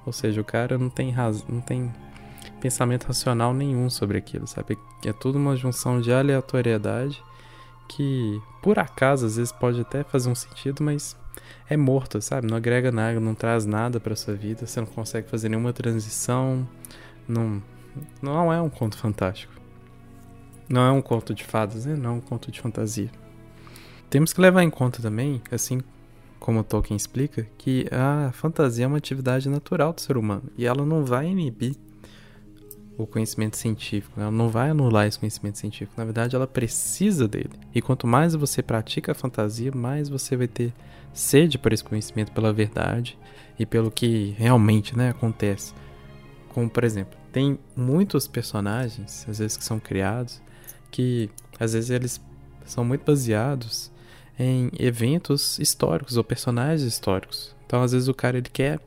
Ou 0.05 0.13
seja, 0.13 0.39
o 0.39 0.45
cara 0.45 0.77
não 0.77 0.89
tem 0.89 1.11
razão, 1.11 1.45
não 1.49 1.59
tem 1.59 1.91
pensamento 2.61 3.05
racional 3.05 3.53
nenhum 3.53 3.89
sobre 3.89 4.17
aquilo, 4.17 4.47
sabe? 4.47 4.77
É 5.05 5.11
tudo 5.11 5.37
uma 5.37 5.55
junção 5.55 5.99
de 5.99 6.11
aleatoriedade 6.11 7.21
que 7.87 8.41
por 8.61 8.77
acaso 8.79 9.25
às 9.25 9.37
vezes 9.37 9.51
pode 9.51 9.79
até 9.79 10.03
fazer 10.03 10.29
um 10.29 10.35
sentido, 10.35 10.83
mas 10.83 11.15
é 11.69 11.77
morto, 11.77 12.21
sabe? 12.21 12.47
Não 12.47 12.57
agrega 12.57 12.91
nada, 12.91 13.19
não 13.19 13.35
traz 13.35 13.65
nada 13.65 13.99
para 13.99 14.15
sua 14.15 14.33
vida, 14.33 14.65
você 14.65 14.79
não 14.79 14.87
consegue 14.87 15.29
fazer 15.29 15.49
nenhuma 15.49 15.73
transição, 15.73 16.67
não 17.27 17.61
não 18.21 18.53
é 18.53 18.61
um 18.61 18.69
conto 18.69 18.97
fantástico. 18.97 19.56
Não 20.69 20.81
é 20.81 20.91
um 20.91 21.01
conto 21.01 21.33
de 21.33 21.43
fadas, 21.43 21.85
né? 21.85 21.95
Não 21.95 22.11
é 22.11 22.13
um 22.13 22.21
conto 22.21 22.51
de 22.51 22.59
fantasia. 22.59 23.09
Temos 24.09 24.33
que 24.33 24.41
levar 24.41 24.63
em 24.63 24.69
conta 24.69 25.01
também, 25.01 25.41
assim 25.51 25.81
como 26.39 26.63
Tolkien 26.63 26.95
explica, 26.95 27.47
que 27.57 27.87
a 27.91 28.31
fantasia 28.31 28.85
é 28.85 28.87
uma 28.87 28.97
atividade 28.97 29.49
natural 29.49 29.91
do 29.91 30.01
ser 30.01 30.17
humano 30.17 30.43
e 30.57 30.65
ela 30.65 30.85
não 30.85 31.03
vai 31.03 31.27
inibir 31.27 31.75
o 32.97 33.05
conhecimento 33.05 33.57
científico, 33.57 34.19
ela 34.19 34.31
não 34.31 34.49
vai 34.49 34.69
anular 34.71 35.05
esse 35.05 35.19
conhecimento 35.19 35.57
científico. 35.57 35.93
Na 35.97 36.03
verdade, 36.03 36.35
ela 36.35 36.47
precisa 36.47 37.27
dele. 37.27 37.51
E 37.73 37.81
quanto 37.81 38.07
mais 38.07 38.33
você 38.33 38.63
pratica 38.63 39.11
a 39.11 39.15
fantasia, 39.15 39.71
mais 39.73 40.09
você 40.09 40.35
vai 40.35 40.47
ter 40.47 40.73
sede 41.13 41.57
por 41.57 41.71
esse 41.71 41.83
conhecimento, 41.83 42.31
pela 42.31 42.51
verdade 42.51 43.17
e 43.59 43.65
pelo 43.65 43.91
que 43.91 44.33
realmente 44.37 44.97
né, 44.97 45.09
acontece. 45.09 45.73
Como, 46.49 46.69
por 46.69 46.83
exemplo, 46.83 47.17
tem 47.31 47.59
muitos 47.75 48.27
personagens, 48.27 49.27
às 49.29 49.37
vezes, 49.37 49.57
que 49.57 49.63
são 49.63 49.79
criados, 49.79 50.41
que 50.91 51.29
às 51.59 51.73
vezes 51.73 51.89
eles 51.89 52.21
são 52.65 52.83
muito 52.83 53.05
baseados 53.05 53.91
em 54.37 54.69
eventos 54.77 55.57
históricos 55.59 56.17
ou 56.17 56.23
personagens 56.23 56.81
históricos. 56.81 57.55
Então, 57.65 57.81
às 57.81 57.91
vezes, 57.91 58.07
o 58.07 58.13
cara 58.13 58.37
ele 58.37 58.49
quer 58.49 58.79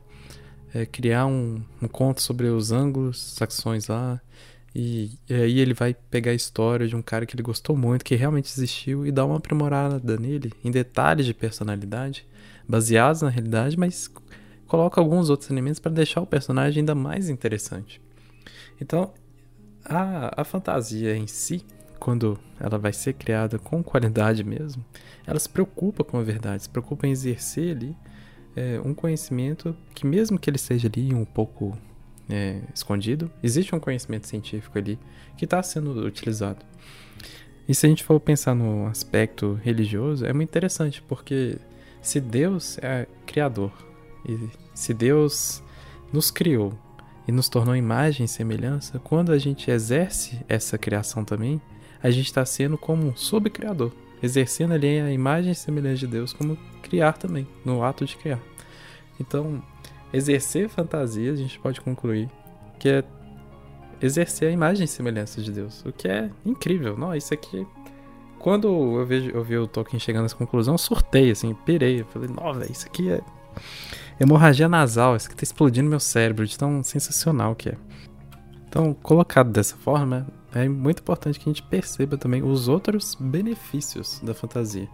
é, 0.73 0.85
criar 0.85 1.25
um, 1.25 1.61
um, 1.81 1.87
conto 1.87 2.21
sobre 2.21 2.47
os 2.47 2.71
ângulos 2.71 3.21
saxões 3.21 3.87
lá. 3.87 4.19
E, 4.73 5.11
e, 5.29 5.33
aí 5.33 5.59
ele 5.59 5.73
vai 5.73 5.93
pegar 5.93 6.31
a 6.31 6.35
história 6.35 6.87
de 6.87 6.95
um 6.95 7.01
cara 7.01 7.25
que 7.25 7.35
ele 7.35 7.43
gostou 7.43 7.75
muito, 7.75 8.05
que 8.05 8.15
realmente 8.15 8.49
existiu, 8.49 9.05
e 9.05 9.11
dar 9.11 9.25
uma 9.25 9.37
aprimorada 9.37 10.17
nele, 10.17 10.53
em 10.63 10.71
detalhes 10.71 11.25
de 11.25 11.33
personalidade, 11.33 12.25
baseados 12.67 13.21
na 13.21 13.29
realidade, 13.29 13.77
mas 13.77 14.09
coloca 14.65 15.01
alguns 15.01 15.29
outros 15.29 15.49
elementos 15.49 15.79
para 15.79 15.91
deixar 15.91 16.21
o 16.21 16.25
personagem 16.25 16.79
ainda 16.79 16.95
mais 16.95 17.29
interessante. 17.29 18.01
Então, 18.79 19.13
a, 19.83 20.41
a 20.41 20.43
fantasia 20.45 21.15
em 21.17 21.27
si, 21.27 21.65
quando 22.01 22.35
ela 22.59 22.79
vai 22.79 22.91
ser 22.91 23.13
criada 23.13 23.59
com 23.59 23.83
qualidade 23.83 24.43
mesmo, 24.43 24.83
ela 25.25 25.37
se 25.37 25.47
preocupa 25.47 26.03
com 26.03 26.17
a 26.17 26.23
verdade, 26.23 26.63
se 26.63 26.69
preocupa 26.69 27.05
em 27.05 27.11
exercer 27.11 27.75
ali 27.75 27.95
é, 28.55 28.81
um 28.83 28.91
conhecimento 28.91 29.77
que, 29.93 30.03
mesmo 30.03 30.39
que 30.39 30.49
ele 30.49 30.57
seja 30.57 30.87
ali 30.87 31.13
um 31.13 31.23
pouco 31.23 31.77
é, 32.27 32.59
escondido, 32.73 33.31
existe 33.43 33.75
um 33.75 33.79
conhecimento 33.79 34.25
científico 34.25 34.79
ali 34.79 34.97
que 35.37 35.45
está 35.45 35.61
sendo 35.61 35.91
utilizado. 36.03 36.65
E 37.69 37.75
se 37.75 37.85
a 37.85 37.89
gente 37.89 38.03
for 38.03 38.19
pensar 38.19 38.55
no 38.55 38.87
aspecto 38.87 39.59
religioso, 39.63 40.25
é 40.25 40.33
muito 40.33 40.49
interessante, 40.49 41.03
porque 41.03 41.59
se 42.01 42.19
Deus 42.19 42.79
é 42.79 43.07
criador, 43.27 43.71
e 44.27 44.49
se 44.73 44.91
Deus 44.91 45.61
nos 46.11 46.31
criou 46.31 46.73
e 47.27 47.31
nos 47.31 47.47
tornou 47.47 47.75
imagem 47.75 48.25
e 48.25 48.27
semelhança, 48.27 48.97
quando 48.97 49.31
a 49.31 49.37
gente 49.37 49.69
exerce 49.69 50.43
essa 50.49 50.79
criação 50.79 51.23
também, 51.23 51.61
a 52.01 52.09
gente 52.09 52.25
está 52.25 52.45
sendo 52.45 52.77
como 52.77 53.07
um 53.07 53.15
subcriador, 53.15 53.91
exercendo 54.21 54.73
ali 54.73 54.99
a 54.99 55.11
imagem 55.11 55.51
e 55.51 55.55
semelhança 55.55 55.97
de 55.97 56.07
Deus 56.07 56.33
como 56.33 56.57
criar 56.81 57.13
também, 57.13 57.47
no 57.63 57.83
ato 57.83 58.05
de 58.05 58.15
criar. 58.17 58.39
Então, 59.19 59.61
exercer 60.11 60.69
fantasia, 60.69 61.31
a 61.31 61.35
gente 61.35 61.59
pode 61.59 61.79
concluir 61.81 62.29
que 62.79 62.89
é 62.89 63.03
exercer 64.01 64.49
a 64.49 64.51
imagem 64.51 64.85
e 64.85 64.87
semelhança 64.87 65.41
de 65.41 65.51
Deus, 65.51 65.83
o 65.85 65.91
que 65.91 66.07
é 66.07 66.29
incrível. 66.45 66.97
Não, 66.97 67.15
isso 67.15 67.33
aqui 67.33 67.65
quando 68.41 68.67
eu 68.67 69.05
vejo 69.05 69.29
eu 69.29 69.43
vi 69.43 69.57
o 69.57 69.67
Tolkien 69.67 69.99
chegando 69.99 70.23
nessa 70.23 70.35
conclusão, 70.35 70.73
eu 70.73 70.77
surtei 70.77 71.31
assim, 71.31 71.53
pirei, 71.53 72.01
eu 72.01 72.05
falei: 72.05 72.27
"Nossa, 72.27 72.71
isso 72.71 72.87
aqui 72.87 73.11
é 73.11 73.21
hemorragia 74.19 74.67
nasal, 74.67 75.15
isso 75.15 75.27
aqui 75.27 75.35
tá 75.35 75.43
explodindo 75.43 75.89
meu 75.89 75.99
cérebro, 75.99 76.45
de 76.45 76.57
tão 76.57 76.83
sensacional 76.83 77.55
que 77.55 77.69
é". 77.69 77.77
Então, 78.67 78.93
colocado 78.93 79.51
dessa 79.51 79.75
forma, 79.75 80.27
é 80.53 80.67
muito 80.67 80.99
importante 80.99 81.39
que 81.39 81.49
a 81.49 81.51
gente 81.53 81.63
perceba 81.63 82.17
também 82.17 82.43
os 82.43 82.67
outros 82.67 83.15
benefícios 83.19 84.19
da 84.21 84.33
fantasia. 84.33 84.87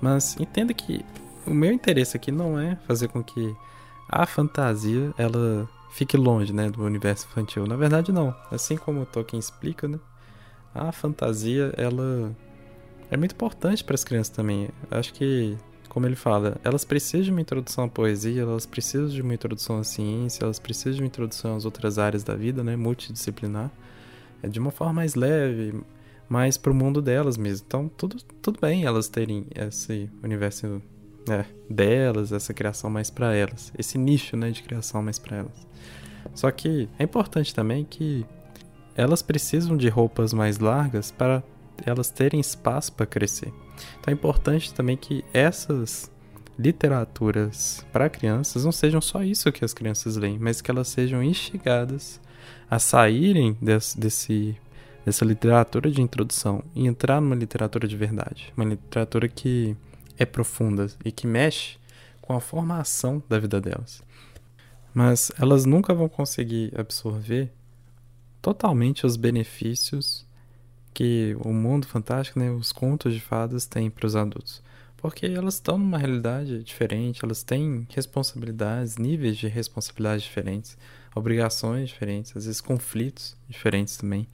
Mas 0.00 0.36
entenda 0.38 0.74
que 0.74 1.04
o 1.46 1.54
meu 1.54 1.72
interesse 1.72 2.16
aqui 2.16 2.32
não 2.32 2.58
é 2.58 2.76
fazer 2.86 3.08
com 3.08 3.22
que 3.22 3.54
a 4.08 4.26
fantasia 4.26 5.12
ela 5.16 5.68
fique 5.92 6.16
longe, 6.16 6.52
né, 6.52 6.68
do 6.70 6.82
universo 6.82 7.26
infantil. 7.30 7.66
Na 7.66 7.76
verdade, 7.76 8.10
não. 8.10 8.34
Assim 8.50 8.76
como 8.76 9.02
o 9.02 9.06
Tolkien 9.06 9.38
explica, 9.38 9.86
né, 9.86 9.98
a 10.74 10.90
fantasia 10.90 11.72
ela 11.76 12.34
é 13.10 13.16
muito 13.16 13.32
importante 13.32 13.84
para 13.84 13.94
as 13.94 14.02
crianças 14.02 14.34
também. 14.34 14.68
Acho 14.90 15.14
que, 15.14 15.56
como 15.88 16.06
ele 16.06 16.16
fala, 16.16 16.56
elas 16.64 16.84
precisam 16.84 17.22
de 17.22 17.30
uma 17.30 17.40
introdução 17.40 17.84
à 17.84 17.88
poesia, 17.88 18.42
elas 18.42 18.66
precisam 18.66 19.08
de 19.08 19.22
uma 19.22 19.34
introdução 19.34 19.78
à 19.78 19.84
ciência, 19.84 20.44
elas 20.44 20.58
precisam 20.58 20.94
de 20.94 21.00
uma 21.02 21.06
introdução 21.06 21.56
às 21.56 21.64
outras 21.64 21.98
áreas 21.98 22.24
da 22.24 22.34
vida, 22.34 22.64
né, 22.64 22.74
multidisciplinar, 22.74 23.70
de 24.48 24.58
uma 24.58 24.70
forma 24.70 24.94
mais 24.94 25.14
leve, 25.14 25.74
mais 26.28 26.56
pro 26.56 26.74
mundo 26.74 27.00
delas 27.02 27.36
mesmo. 27.36 27.64
Então, 27.66 27.88
tudo, 27.88 28.16
tudo 28.42 28.60
bem 28.60 28.84
elas 28.84 29.08
terem 29.08 29.46
esse 29.54 30.10
universo 30.22 30.82
é, 31.28 31.44
delas, 31.68 32.32
essa 32.32 32.52
criação 32.52 32.90
mais 32.90 33.10
para 33.10 33.34
elas, 33.34 33.72
esse 33.78 33.96
nicho, 33.98 34.36
né, 34.36 34.50
de 34.50 34.62
criação 34.62 35.02
mais 35.02 35.18
para 35.18 35.38
elas. 35.38 35.66
Só 36.34 36.50
que 36.50 36.88
é 36.98 37.04
importante 37.04 37.54
também 37.54 37.84
que 37.84 38.26
elas 38.94 39.22
precisam 39.22 39.76
de 39.76 39.88
roupas 39.88 40.32
mais 40.32 40.58
largas 40.58 41.10
para 41.10 41.42
elas 41.84 42.10
terem 42.10 42.40
espaço 42.40 42.92
para 42.92 43.06
crescer. 43.06 43.52
Então 44.00 44.10
é 44.10 44.12
importante 44.12 44.72
também 44.72 44.96
que 44.96 45.24
essas 45.32 46.10
literaturas 46.58 47.84
para 47.92 48.08
crianças 48.08 48.64
não 48.64 48.70
sejam 48.70 49.00
só 49.00 49.22
isso 49.22 49.50
que 49.50 49.64
as 49.64 49.74
crianças 49.74 50.16
leem, 50.16 50.38
mas 50.38 50.60
que 50.60 50.70
elas 50.70 50.88
sejam 50.88 51.22
instigadas 51.22 52.20
a 52.70 52.78
saírem 52.78 53.56
desse, 53.60 53.98
desse 53.98 54.56
dessa 55.04 55.24
literatura 55.24 55.90
de 55.90 56.00
introdução 56.00 56.64
e 56.74 56.86
entrar 56.86 57.20
numa 57.20 57.34
literatura 57.34 57.86
de 57.86 57.96
verdade, 57.96 58.52
uma 58.56 58.64
literatura 58.64 59.28
que 59.28 59.76
é 60.16 60.24
profunda 60.24 60.86
e 61.04 61.12
que 61.12 61.26
mexe 61.26 61.76
com 62.22 62.32
a 62.32 62.40
formação 62.40 63.22
da 63.28 63.38
vida 63.38 63.60
delas. 63.60 64.02
Mas 64.94 65.30
elas 65.38 65.66
nunca 65.66 65.92
vão 65.92 66.08
conseguir 66.08 66.72
absorver 66.78 67.52
totalmente 68.40 69.04
os 69.04 69.16
benefícios 69.16 70.26
que 70.94 71.36
o 71.40 71.52
mundo 71.52 71.86
fantástico, 71.86 72.38
né, 72.38 72.50
os 72.50 72.72
contos 72.72 73.12
de 73.12 73.20
fadas 73.20 73.66
têm 73.66 73.90
para 73.90 74.06
os 74.06 74.14
adultos. 74.14 74.62
Porque 74.96 75.26
elas 75.26 75.54
estão 75.54 75.76
numa 75.76 75.98
realidade 75.98 76.62
diferente, 76.62 77.24
elas 77.24 77.42
têm 77.42 77.86
responsabilidades, 77.90 78.96
níveis 78.96 79.36
de 79.36 79.48
responsabilidades 79.48 80.24
diferentes, 80.24 80.78
obrigações 81.14 81.88
diferentes, 81.88 82.36
às 82.36 82.46
vezes 82.46 82.60
conflitos 82.60 83.36
diferentes 83.48 83.96
também, 83.96 84.26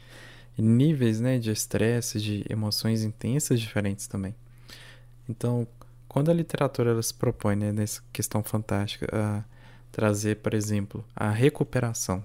e 0.56 0.62
níveis 0.62 1.20
né, 1.20 1.38
de 1.38 1.50
estresse, 1.50 2.20
de 2.20 2.44
emoções 2.49 3.02
intensas 3.02 3.60
diferentes 3.60 4.06
também. 4.06 4.34
Então, 5.28 5.66
quando 6.08 6.30
a 6.30 6.34
literatura 6.34 6.90
ela 6.90 7.02
se 7.02 7.14
propõe 7.14 7.54
né, 7.54 7.72
nessa 7.72 8.02
questão 8.12 8.42
fantástica 8.42 9.06
a 9.12 9.44
trazer, 9.92 10.37
por 10.37 10.54
exemplo, 10.54 11.04
a 11.14 11.30
recuperação. 11.30 12.25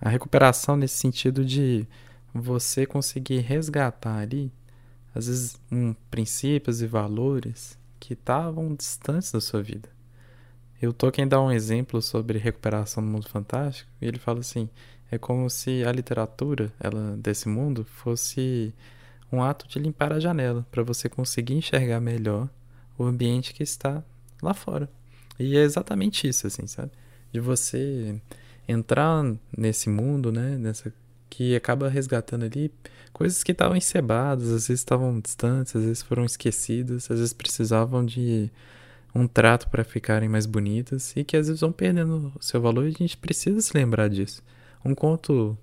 A 0.00 0.08
recuperação 0.08 0.76
nesse 0.76 0.96
sentido 0.96 1.44
de 1.44 1.86
você 2.32 2.84
conseguir 2.84 3.38
resgatar 3.38 4.18
ali, 4.18 4.52
às 5.14 5.28
vezes, 5.28 5.56
um, 5.70 5.94
princípios 6.10 6.82
e 6.82 6.86
valores 6.86 7.78
que 8.00 8.14
estavam 8.14 8.74
distantes 8.74 9.30
da 9.30 9.40
sua 9.40 9.62
vida. 9.62 9.88
Eu 10.80 10.92
Tolkien 10.92 11.26
dá 11.26 11.40
um 11.40 11.50
exemplo 11.50 12.02
sobre 12.02 12.38
recuperação 12.38 13.02
no 13.02 13.10
mundo 13.10 13.28
fantástico 13.28 13.90
e 14.00 14.06
ele 14.06 14.18
fala 14.18 14.40
assim: 14.40 14.68
é 15.10 15.18
como 15.18 15.48
se 15.48 15.84
a 15.84 15.92
literatura 15.92 16.72
ela 16.78 17.16
desse 17.16 17.48
mundo 17.48 17.84
fosse 17.84 18.74
um 19.32 19.42
ato 19.42 19.66
de 19.68 19.78
limpar 19.78 20.12
a 20.12 20.20
janela 20.20 20.66
para 20.70 20.82
você 20.82 21.08
conseguir 21.08 21.54
enxergar 21.54 22.00
melhor 22.00 22.48
o 22.98 23.04
ambiente 23.04 23.52
que 23.52 23.62
está 23.62 24.02
lá 24.42 24.54
fora. 24.54 24.88
E 25.38 25.56
é 25.56 25.62
exatamente 25.62 26.28
isso, 26.28 26.46
assim, 26.46 26.66
sabe? 26.66 26.92
De 27.32 27.40
você 27.40 28.20
entrar 28.68 29.24
nesse 29.56 29.88
mundo, 29.88 30.30
né? 30.30 30.56
Nessa 30.56 30.92
que 31.28 31.56
acaba 31.56 31.88
resgatando 31.88 32.44
ali 32.44 32.72
coisas 33.12 33.42
que 33.42 33.50
estavam 33.50 33.76
encebadas, 33.76 34.44
às 34.44 34.68
vezes 34.68 34.80
estavam 34.80 35.18
distantes, 35.18 35.74
às 35.74 35.82
vezes 35.82 36.02
foram 36.02 36.24
esquecidas, 36.24 37.10
às 37.10 37.18
vezes 37.18 37.32
precisavam 37.32 38.04
de 38.04 38.50
um 39.14 39.26
trato 39.26 39.68
para 39.68 39.84
ficarem 39.84 40.28
mais 40.28 40.46
bonitas 40.46 41.14
e 41.16 41.22
que 41.22 41.36
às 41.36 41.46
vezes 41.46 41.60
vão 41.60 41.70
perdendo 41.70 42.32
o 42.38 42.42
seu 42.42 42.60
valor 42.60 42.84
e 42.84 42.88
a 42.88 42.98
gente 42.98 43.16
precisa 43.16 43.60
se 43.60 43.76
lembrar 43.76 44.08
disso. 44.08 44.42
Um 44.84 44.94
conto 44.94 45.56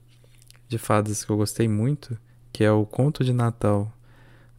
de 0.67 0.77
fadas 0.77 1.23
que 1.23 1.31
eu 1.31 1.37
gostei 1.37 1.67
muito 1.67 2.17
que 2.51 2.63
é 2.63 2.71
o 2.71 2.85
Conto 2.85 3.23
de 3.23 3.33
Natal 3.33 3.91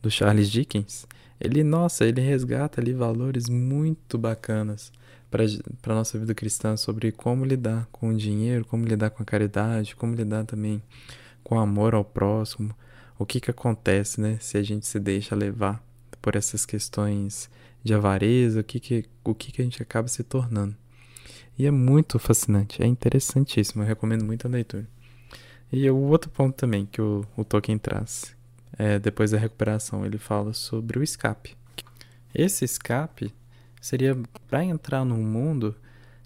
do 0.00 0.11
Charles 0.11 0.50
Dickens, 0.50 1.06
ele, 1.40 1.62
nossa, 1.62 2.04
ele 2.04 2.20
resgata 2.20 2.80
ali 2.80 2.92
valores 2.92 3.49
muito 3.49 4.16
bacanas 4.16 4.92
para 5.30 5.44
a 5.92 5.94
nossa 5.94 6.18
vida 6.18 6.34
cristã 6.34 6.76
sobre 6.76 7.11
como 7.11 7.44
lidar 7.44 7.88
com 7.90 8.11
o 8.11 8.16
dinheiro, 8.16 8.64
como 8.64 8.84
lidar 8.84 9.11
com 9.11 9.22
a 9.22 9.26
caridade, 9.26 9.96
como 9.96 10.14
lidar 10.14 10.44
também 10.44 10.82
com 11.42 11.56
o 11.56 11.58
amor 11.58 11.94
ao 11.94 12.04
próximo, 12.04 12.75
o 13.18 13.26
que 13.26 13.40
que 13.40 13.50
acontece, 13.50 14.20
né, 14.20 14.38
se 14.40 14.56
a 14.56 14.62
gente 14.62 14.87
se 14.87 14.99
deixa 15.00 15.34
levar 15.34 15.82
por 16.20 16.37
essas 16.37 16.64
questões 16.64 17.50
de 17.82 17.94
avareza, 17.94 18.60
o 18.60 18.64
que 18.64 18.80
que, 18.80 19.04
o 19.24 19.34
que, 19.34 19.52
que 19.52 19.60
a 19.60 19.64
gente 19.64 19.82
acaba 19.82 20.08
se 20.08 20.22
tornando. 20.22 20.76
E 21.58 21.66
é 21.66 21.70
muito 21.70 22.18
fascinante, 22.18 22.82
é 22.82 22.86
interessantíssimo, 22.86 23.82
eu 23.82 23.86
recomendo 23.86 24.24
muito 24.24 24.46
a 24.46 24.50
leitura. 24.50 24.86
E 25.70 25.88
o 25.90 25.96
outro 25.96 26.30
ponto 26.30 26.54
também 26.54 26.86
que 26.86 27.00
o, 27.00 27.24
o 27.36 27.44
Tolkien 27.44 27.78
traz, 27.78 28.34
é, 28.78 28.98
depois 28.98 29.30
da 29.30 29.38
recuperação, 29.38 30.04
ele 30.04 30.18
fala 30.18 30.52
sobre 30.52 30.98
o 30.98 31.02
escape. 31.02 31.56
Esse 32.34 32.64
escape 32.64 33.32
seria 33.80 34.18
para 34.48 34.64
entrar 34.64 35.04
num 35.04 35.22
mundo 35.22 35.74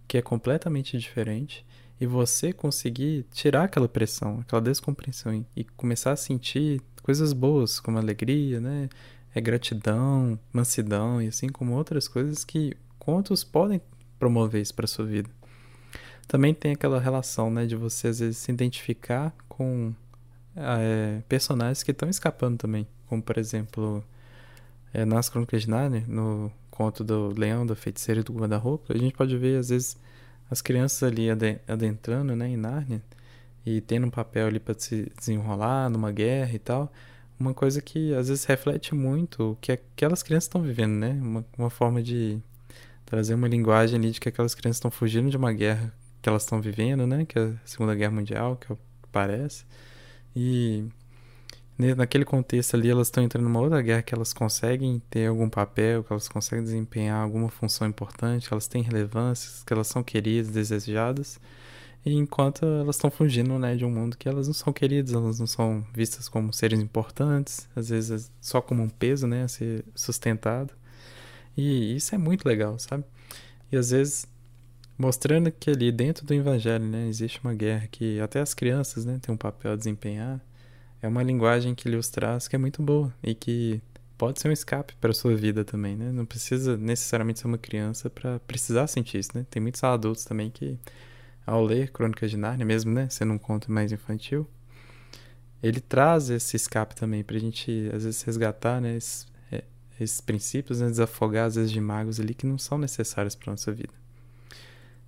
que 0.06 0.18
é 0.18 0.22
completamente 0.22 0.96
diferente 0.96 1.64
e 2.00 2.06
você 2.06 2.52
conseguir 2.52 3.25
tirar 3.32 3.64
aquela 3.64 3.88
pressão, 3.88 4.40
aquela 4.40 4.60
descompreensão 4.60 5.44
e 5.56 5.64
começar 5.64 6.12
a 6.12 6.16
sentir 6.16 6.80
coisas 7.02 7.32
boas, 7.32 7.80
como 7.80 7.98
alegria, 7.98 8.60
né? 8.60 8.88
É 9.37 9.40
gratidão, 9.43 10.38
mansidão 10.50 11.21
e 11.21 11.28
assim 11.28 11.50
como 11.50 11.75
outras 11.75 12.09
coisas 12.09 12.43
que 12.43 12.75
contos 12.99 13.45
podem 13.45 13.83
promover 14.19 14.62
isso 14.62 14.73
para 14.73 14.87
sua 14.87 15.05
vida. 15.05 15.28
Também 16.26 16.55
tem 16.55 16.73
aquela 16.73 16.99
relação, 16.99 17.50
né, 17.50 17.66
de 17.66 17.76
você 17.76 18.09
às 18.09 18.21
vezes 18.21 18.38
se 18.38 18.50
identificar 18.50 19.35
com 19.47 19.95
é, 20.57 21.21
personagens 21.28 21.83
que 21.83 21.90
estão 21.90 22.09
escapando 22.09 22.57
também, 22.57 22.87
como 23.09 23.23
por 23.23 23.37
exemplo 23.37 24.02
é, 24.95 25.05
nas 25.05 25.28
Crônicas 25.28 25.64
de 25.64 25.69
Narnia, 25.69 26.02
no 26.09 26.50
conto 26.71 27.05
do 27.05 27.38
Leão, 27.38 27.66
da 27.66 27.76
Feiticeira 27.76 28.23
e 28.23 28.25
do 28.25 28.33
Guarda-Roupa, 28.33 28.95
a 28.95 28.97
gente 28.97 29.14
pode 29.14 29.37
ver 29.37 29.59
às 29.59 29.69
vezes 29.69 29.99
as 30.50 30.62
crianças 30.62 31.02
ali 31.02 31.26
adentrando, 31.69 32.35
né, 32.35 32.49
em 32.49 32.57
Narnia 32.57 33.02
e 33.66 33.83
tendo 33.83 34.07
um 34.07 34.11
papel 34.11 34.47
ali 34.47 34.59
para 34.59 34.78
se 34.78 35.12
desenrolar 35.14 35.90
numa 35.90 36.11
guerra 36.11 36.55
e 36.55 36.59
tal, 36.59 36.90
uma 37.38 37.55
coisa 37.55 37.81
que 37.81 38.14
às 38.14 38.28
vezes 38.28 38.45
reflete 38.45 38.95
muito 38.95 39.52
o 39.52 39.57
que 39.57 39.73
aquelas 39.73 40.23
crianças 40.23 40.45
estão 40.45 40.62
vivendo, 40.62 40.95
né, 40.95 41.11
uma, 41.21 41.45
uma 41.59 41.71
forma 41.71 42.02
de 42.02 42.40
trazer 43.05 43.35
uma 43.35 43.49
linguagem 43.49 43.99
ali 43.99 44.11
de 44.11 44.21
que 44.21 44.28
aquelas 44.28 44.55
crianças 44.55 44.76
estão 44.78 44.90
fugindo 44.90 45.31
de 45.31 45.37
uma 45.37 45.52
guerra 45.52 45.95
que 46.21 46.28
elas 46.28 46.43
estão 46.43 46.61
vivendo, 46.61 47.07
né? 47.07 47.25
Que 47.25 47.38
é 47.38 47.43
a 47.43 47.55
Segunda 47.64 47.95
Guerra 47.95 48.11
Mundial, 48.11 48.57
que, 48.57 48.73
é 48.73 48.76
parece. 49.12 49.64
E 50.35 50.85
naquele 51.78 52.25
contexto 52.25 52.75
ali, 52.75 52.90
elas 52.90 53.07
estão 53.07 53.23
entrando 53.23 53.45
numa 53.45 53.61
outra 53.61 53.81
guerra 53.81 54.02
que 54.02 54.14
elas 54.14 54.33
conseguem 54.33 55.00
ter 55.09 55.26
algum 55.28 55.49
papel, 55.49 56.02
que 56.02 56.12
elas 56.12 56.28
conseguem 56.28 56.64
desempenhar 56.64 57.23
alguma 57.23 57.49
função 57.49 57.87
importante, 57.87 58.49
que 58.49 58.52
elas 58.52 58.66
têm 58.66 58.83
relevância, 58.83 59.64
que 59.64 59.73
elas 59.73 59.87
são 59.87 60.02
queridas, 60.02 60.50
desejadas. 60.50 61.38
Enquanto 62.08 62.64
elas 62.64 62.94
estão 62.94 63.10
fugindo, 63.10 63.58
né, 63.58 63.75
de 63.75 63.84
um 63.84 63.90
mundo 63.90 64.16
que 64.16 64.28
elas 64.28 64.46
não 64.46 64.54
são 64.54 64.72
queridas, 64.72 65.12
elas 65.12 65.40
não 65.40 65.46
são 65.46 65.84
vistas 65.92 66.28
como 66.28 66.52
seres 66.52 66.78
importantes, 66.78 67.68
às 67.75 67.88
vezes 67.88 68.30
só 68.40 68.60
como 68.60 68.80
um 68.82 68.88
peso, 68.88 69.26
né, 69.26 69.42
a 69.42 69.48
ser 69.48 69.84
sustentado. 69.92 70.72
E 71.56 71.96
isso 71.96 72.14
é 72.14 72.18
muito 72.18 72.46
legal, 72.46 72.78
sabe? 72.78 73.04
E 73.72 73.76
às 73.76 73.90
vezes 73.90 74.28
mostrando 74.96 75.50
que 75.50 75.70
ali 75.70 75.90
dentro 75.92 76.25
do 76.25 76.32
evangelho, 76.32 76.84
né, 76.84 77.08
existe 77.08 77.40
uma 77.42 77.54
guerra 77.54 77.88
que 77.90 78.20
até 78.20 78.40
as 78.40 78.54
crianças, 78.54 79.04
né, 79.04 79.18
têm 79.20 79.34
um 79.34 79.38
papel 79.38 79.72
a 79.72 79.76
desempenhar. 79.76 80.40
É 81.02 81.08
uma 81.08 81.22
linguagem 81.25 81.75
que 81.75 81.88
ele 81.88 81.96
os 81.96 82.08
traz 82.08 82.48
que 82.48 82.56
é 82.56 82.58
muito 82.58 82.82
boa 82.82 83.12
e 83.22 83.34
que 83.34 83.82
pode 84.16 84.40
ser 84.40 84.48
um 84.48 84.52
escape 84.52 84.94
para 85.00 85.12
sua 85.12 85.34
vida 85.34 85.64
também, 85.64 85.96
né? 85.96 86.10
Não 86.10 86.25
precisa 86.25 86.76
necessariamente 86.76 87.40
ser 87.40 87.46
uma 87.46 87.58
criança 87.58 88.08
para 88.08 88.40
precisar 88.40 88.86
sentir 88.86 89.18
isso, 89.18 89.30
né? 89.34 89.46
Tem 89.50 89.60
muitos 89.60 89.82
adultos 89.84 90.25
também 90.25 90.50
que 90.50 90.78
ao 91.46 91.64
ler 91.64 91.92
Crônicas 91.92 92.30
de 92.30 92.36
Nárnia, 92.36 92.66
mesmo, 92.66 92.92
né, 92.92 93.08
sendo 93.08 93.32
um 93.32 93.38
conto 93.38 93.70
mais 93.70 93.92
infantil, 93.92 94.46
ele 95.62 95.80
traz 95.80 96.28
esse 96.28 96.56
escape 96.56 96.94
também 96.94 97.22
pra 97.22 97.38
gente 97.38 97.90
às 97.94 98.04
vezes 98.04 98.22
resgatar, 98.22 98.80
né, 98.80 98.96
esses, 98.96 99.26
é, 99.50 99.64
esses 100.00 100.20
princípios, 100.20 100.80
né, 100.80 100.88
desafogar 100.88 101.46
às 101.46 101.54
vezes 101.54 101.70
de 101.70 101.80
magos 101.80 102.18
ali 102.18 102.34
que 102.34 102.46
não 102.46 102.58
são 102.58 102.76
necessários 102.76 103.34
para 103.34 103.52
nossa 103.52 103.72
vida. 103.72 103.94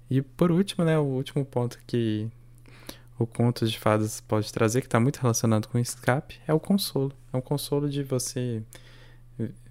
E 0.09 0.23
por 0.23 0.51
último, 0.51 0.85
né, 0.85 0.99
o 0.99 1.03
último 1.03 1.45
ponto 1.45 1.79
que 1.87 2.31
o 3.19 3.27
conto 3.27 3.67
de 3.67 3.79
fadas 3.79 4.21
pode 4.21 4.53
trazer, 4.53 4.81
que 4.81 4.87
está 4.87 5.01
muito 5.01 5.19
relacionado 5.19 5.67
com 5.67 5.77
o 5.77 5.81
escape, 5.81 6.41
é 6.47 6.55
o 6.55 6.61
consolo. 6.61 7.13
É 7.33 7.37
o 7.37 7.43
consolo 7.43 7.89
de 7.89 8.03
você 8.03 8.63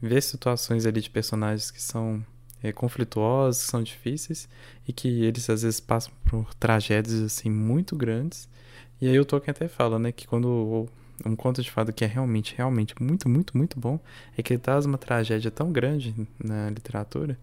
ver 0.01 0.21
situações 0.21 0.85
ali 0.85 1.01
de 1.01 1.09
personagens 1.09 1.71
que 1.71 1.81
são 1.81 2.23
é, 2.63 2.71
conflituosos, 2.71 3.65
que 3.65 3.71
são 3.71 3.83
difíceis 3.83 4.47
e 4.87 4.93
que 4.93 5.23
eles 5.25 5.49
às 5.49 5.63
vezes 5.63 5.79
passam 5.79 6.11
por 6.25 6.53
tragédias 6.55 7.21
assim 7.21 7.49
muito 7.49 7.95
grandes. 7.95 8.47
E 9.01 9.07
aí 9.07 9.19
o 9.19 9.25
Tolkien 9.25 9.51
até 9.51 9.67
fala, 9.67 9.99
né, 9.99 10.11
que 10.11 10.27
quando 10.27 10.87
um 11.25 11.35
conto 11.35 11.61
de 11.61 11.71
fada 11.71 11.91
que 11.91 12.03
é 12.03 12.07
realmente, 12.07 12.55
realmente 12.55 12.95
muito, 13.01 13.27
muito, 13.29 13.57
muito 13.57 13.79
bom, 13.79 13.99
é 14.37 14.43
que 14.43 14.53
ele 14.53 14.61
traz 14.61 14.85
uma 14.85 14.97
tragédia 14.97 15.51
tão 15.51 15.71
grande 15.71 16.15
na 16.43 16.69
literatura 16.69 17.37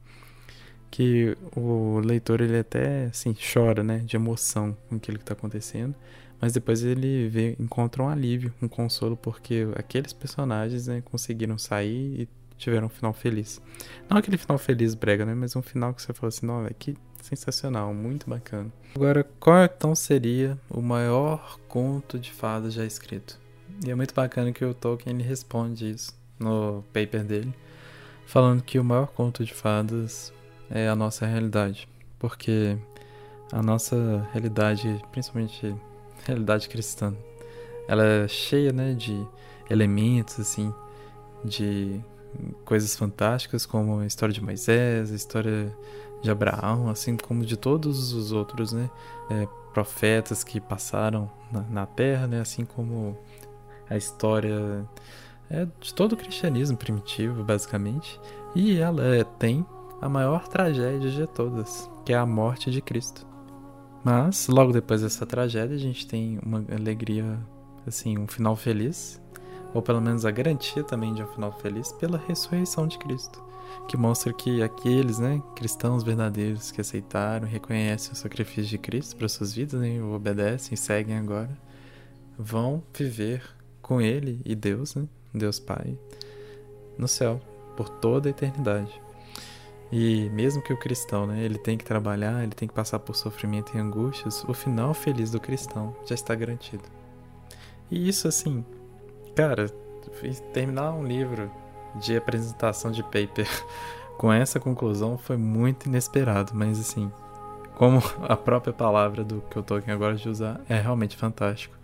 que 0.95 1.37
o 1.57 1.99
leitor 1.99 2.41
ele 2.41 2.57
até 2.57 3.07
assim 3.07 3.35
chora, 3.35 3.83
né, 3.83 3.99
de 3.99 4.15
emoção 4.15 4.77
com 4.89 4.95
aquilo 4.95 5.19
que 5.19 5.25
está 5.25 5.33
acontecendo, 5.33 5.93
mas 6.41 6.53
depois 6.53 6.85
ele 6.85 7.29
vê, 7.29 7.57
encontra 7.59 8.01
um 8.01 8.09
alívio, 8.09 8.55
um 8.63 8.69
consolo 8.69 9.17
porque 9.17 9.67
aqueles 9.75 10.13
personagens 10.13 10.87
né, 10.87 11.03
conseguiram 11.05 11.59
sair 11.59 12.21
e 12.23 12.29
tiveram 12.57 12.87
um 12.87 12.91
final 12.91 13.13
feliz. 13.13 13.61
Não 14.09 14.17
aquele 14.17 14.37
final 14.37 14.59
feliz 14.59 14.95
brega, 14.95 15.25
né, 15.25 15.35
mas 15.35 15.55
um 15.57 15.63
final 15.63 15.93
que 15.93 16.03
você 16.03 16.13
fala 16.13 16.29
assim, 16.29 16.47
não, 16.47 16.67
que 16.79 16.97
sensacional, 17.23 17.95
muito 17.95 18.29
bacana. 18.29 18.71
Agora, 18.95 19.25
qual 19.41 19.65
então 19.65 19.95
seria 19.95 20.59
o 20.69 20.83
maior 20.83 21.59
conto 21.69 22.19
de 22.19 22.31
fadas 22.31 22.75
já 22.75 22.85
escrito? 22.85 23.41
E 23.85 23.91
é 23.91 23.95
muito 23.95 24.15
bacana 24.15 24.53
que 24.53 24.65
o 24.65 24.75
Tolkien 24.75 25.15
ele 25.17 25.25
responde 25.25 25.91
isso 25.91 26.13
no 26.39 26.85
paper 26.93 27.25
dele, 27.25 27.55
falando 28.27 28.63
que 28.63 28.79
o 28.79 28.85
maior 28.85 29.07
conto 29.09 29.45
de 29.45 29.55
fadas 29.55 30.33
é 30.71 30.89
a 30.89 30.95
nossa 30.95 31.27
realidade, 31.27 31.89
porque 32.19 32.77
a 33.51 33.63
nossa 33.63 34.29
realidade, 34.33 35.01
principalmente 35.11 35.75
realidade 36.25 36.69
cristã, 36.69 37.15
ela 37.89 38.05
é 38.05 38.29
cheia, 38.29 38.73
né, 38.73 38.95
de 38.95 39.27
elementos 39.71 40.39
assim, 40.41 40.73
de 41.45 42.01
coisas 42.65 42.97
fantásticas 42.97 43.67
como 43.67 44.01
a 44.01 44.07
história 44.07 44.33
de 44.33 44.43
Moisés, 44.43 45.13
a 45.13 45.15
história 45.15 45.75
de 46.23 46.31
Abraão, 46.31 46.89
assim 46.89 47.17
como 47.17 47.45
de 47.45 47.57
todos 47.57 48.13
os 48.13 48.33
outros, 48.33 48.73
né, 48.73 48.89
é, 49.31 49.47
profetas 49.73 50.43
que 50.43 50.61
passaram 50.61 51.31
na, 51.53 51.63
na 51.63 51.87
Terra, 51.87 52.27
né, 52.27 52.41
assim 52.41 52.65
como 52.65 53.17
a 53.89 53.97
história 53.97 54.89
é, 55.51 55.67
de 55.81 55.93
todo 55.93 56.13
o 56.13 56.17
cristianismo 56.17 56.77
primitivo, 56.77 57.45
basicamente, 57.45 58.19
e 58.55 58.79
ela 58.79 59.05
é, 59.05 59.25
tem 59.25 59.67
a 60.01 60.09
maior 60.09 60.49
tragédia 60.49 61.11
de 61.11 61.27
todas, 61.27 61.91
que 62.05 62.13
é 62.13 62.17
a 62.17 62.27
morte 62.27 62.71
de 62.71 62.81
Cristo. 62.81 63.27
Mas, 64.03 64.49
logo 64.49 64.73
depois 64.73 65.01
dessa 65.01 65.25
tragédia, 65.25 65.75
a 65.75 65.79
gente 65.79 66.07
tem 66.07 66.39
uma 66.45 66.65
alegria, 66.71 67.39
assim, 67.87 68.19
um 68.19 68.27
final 68.27 68.55
feliz, 68.55 69.21
ou 69.75 69.83
pelo 69.83 70.01
menos 70.01 70.25
a 70.25 70.31
garantia 70.31 70.85
também 70.85 71.13
de 71.13 71.23
um 71.23 71.27
final 71.27 71.53
feliz, 71.59 71.93
pela 71.93 72.17
ressurreição 72.17 72.87
de 72.87 72.97
Cristo, 72.97 73.43
que 73.89 73.97
mostra 73.97 74.33
que 74.33 74.63
aqueles, 74.63 75.19
né, 75.19 75.43
cristãos 75.57 76.05
verdadeiros 76.05 76.71
que 76.71 76.81
aceitaram, 76.81 77.47
reconhecem 77.47 78.13
o 78.13 78.17
sacrifício 78.17 78.71
de 78.71 78.79
Cristo 78.79 79.17
para 79.17 79.29
suas 79.29 79.53
vidas, 79.53 79.81
né, 79.81 80.01
o 80.01 80.15
obedecem 80.15 80.75
e 80.75 80.77
seguem 80.77 81.19
agora, 81.19 81.51
vão 82.39 82.83
viver 82.97 83.43
com 83.83 84.01
Ele 84.01 84.41
e 84.45 84.55
Deus, 84.55 84.95
né, 84.95 85.07
Deus 85.35 85.59
Pai, 85.59 85.99
no 86.97 87.09
céu, 87.09 87.41
por 87.77 87.89
toda 87.89 88.29
a 88.29 88.31
eternidade. 88.31 89.03
E 89.91 90.31
mesmo 90.31 90.63
que 90.63 90.73
o 90.73 90.79
cristão, 90.79 91.27
né, 91.27 91.43
ele 91.43 91.59
tem 91.59 91.77
que 91.77 91.85
trabalhar, 91.85 92.43
ele 92.43 92.55
tem 92.55 92.69
que 92.69 92.75
passar 92.75 93.01
por 93.01 93.17
sofrimento 93.17 93.77
e 93.77 93.81
angústias, 93.81 94.45
o 94.45 94.55
final 94.55 94.95
feliz 94.95 95.33
do 95.33 95.41
cristão 95.41 95.95
já 96.07 96.15
está 96.15 96.35
garantido. 96.35 96.85
E 97.91 98.09
isso 98.09 98.27
assim, 98.27 98.65
cara, 99.35 99.67
terminar 100.53 100.93
um 100.93 101.05
livro 101.05 101.51
de 101.97 102.17
apresentação 102.17 102.91
de 102.91 103.03
paper 103.03 103.49
com 104.19 104.33
essa 104.33 104.59
conclusão 104.61 105.19
foi 105.19 105.37
muito 105.37 105.87
inesperado, 105.87 106.53
mas 106.55 106.79
assim, 106.79 107.11
como 107.77 108.03
a 108.23 108.37
própria 108.37 108.73
palavra 108.73 109.25
do 109.25 109.43
que 109.51 109.57
eu 109.57 109.63
tô 109.63 109.75
aqui 109.75 109.91
agora 109.91 110.15
de 110.15 110.29
usar 110.29 110.61
é 110.69 110.81
realmente 110.81 111.17
fantástico. 111.17 111.77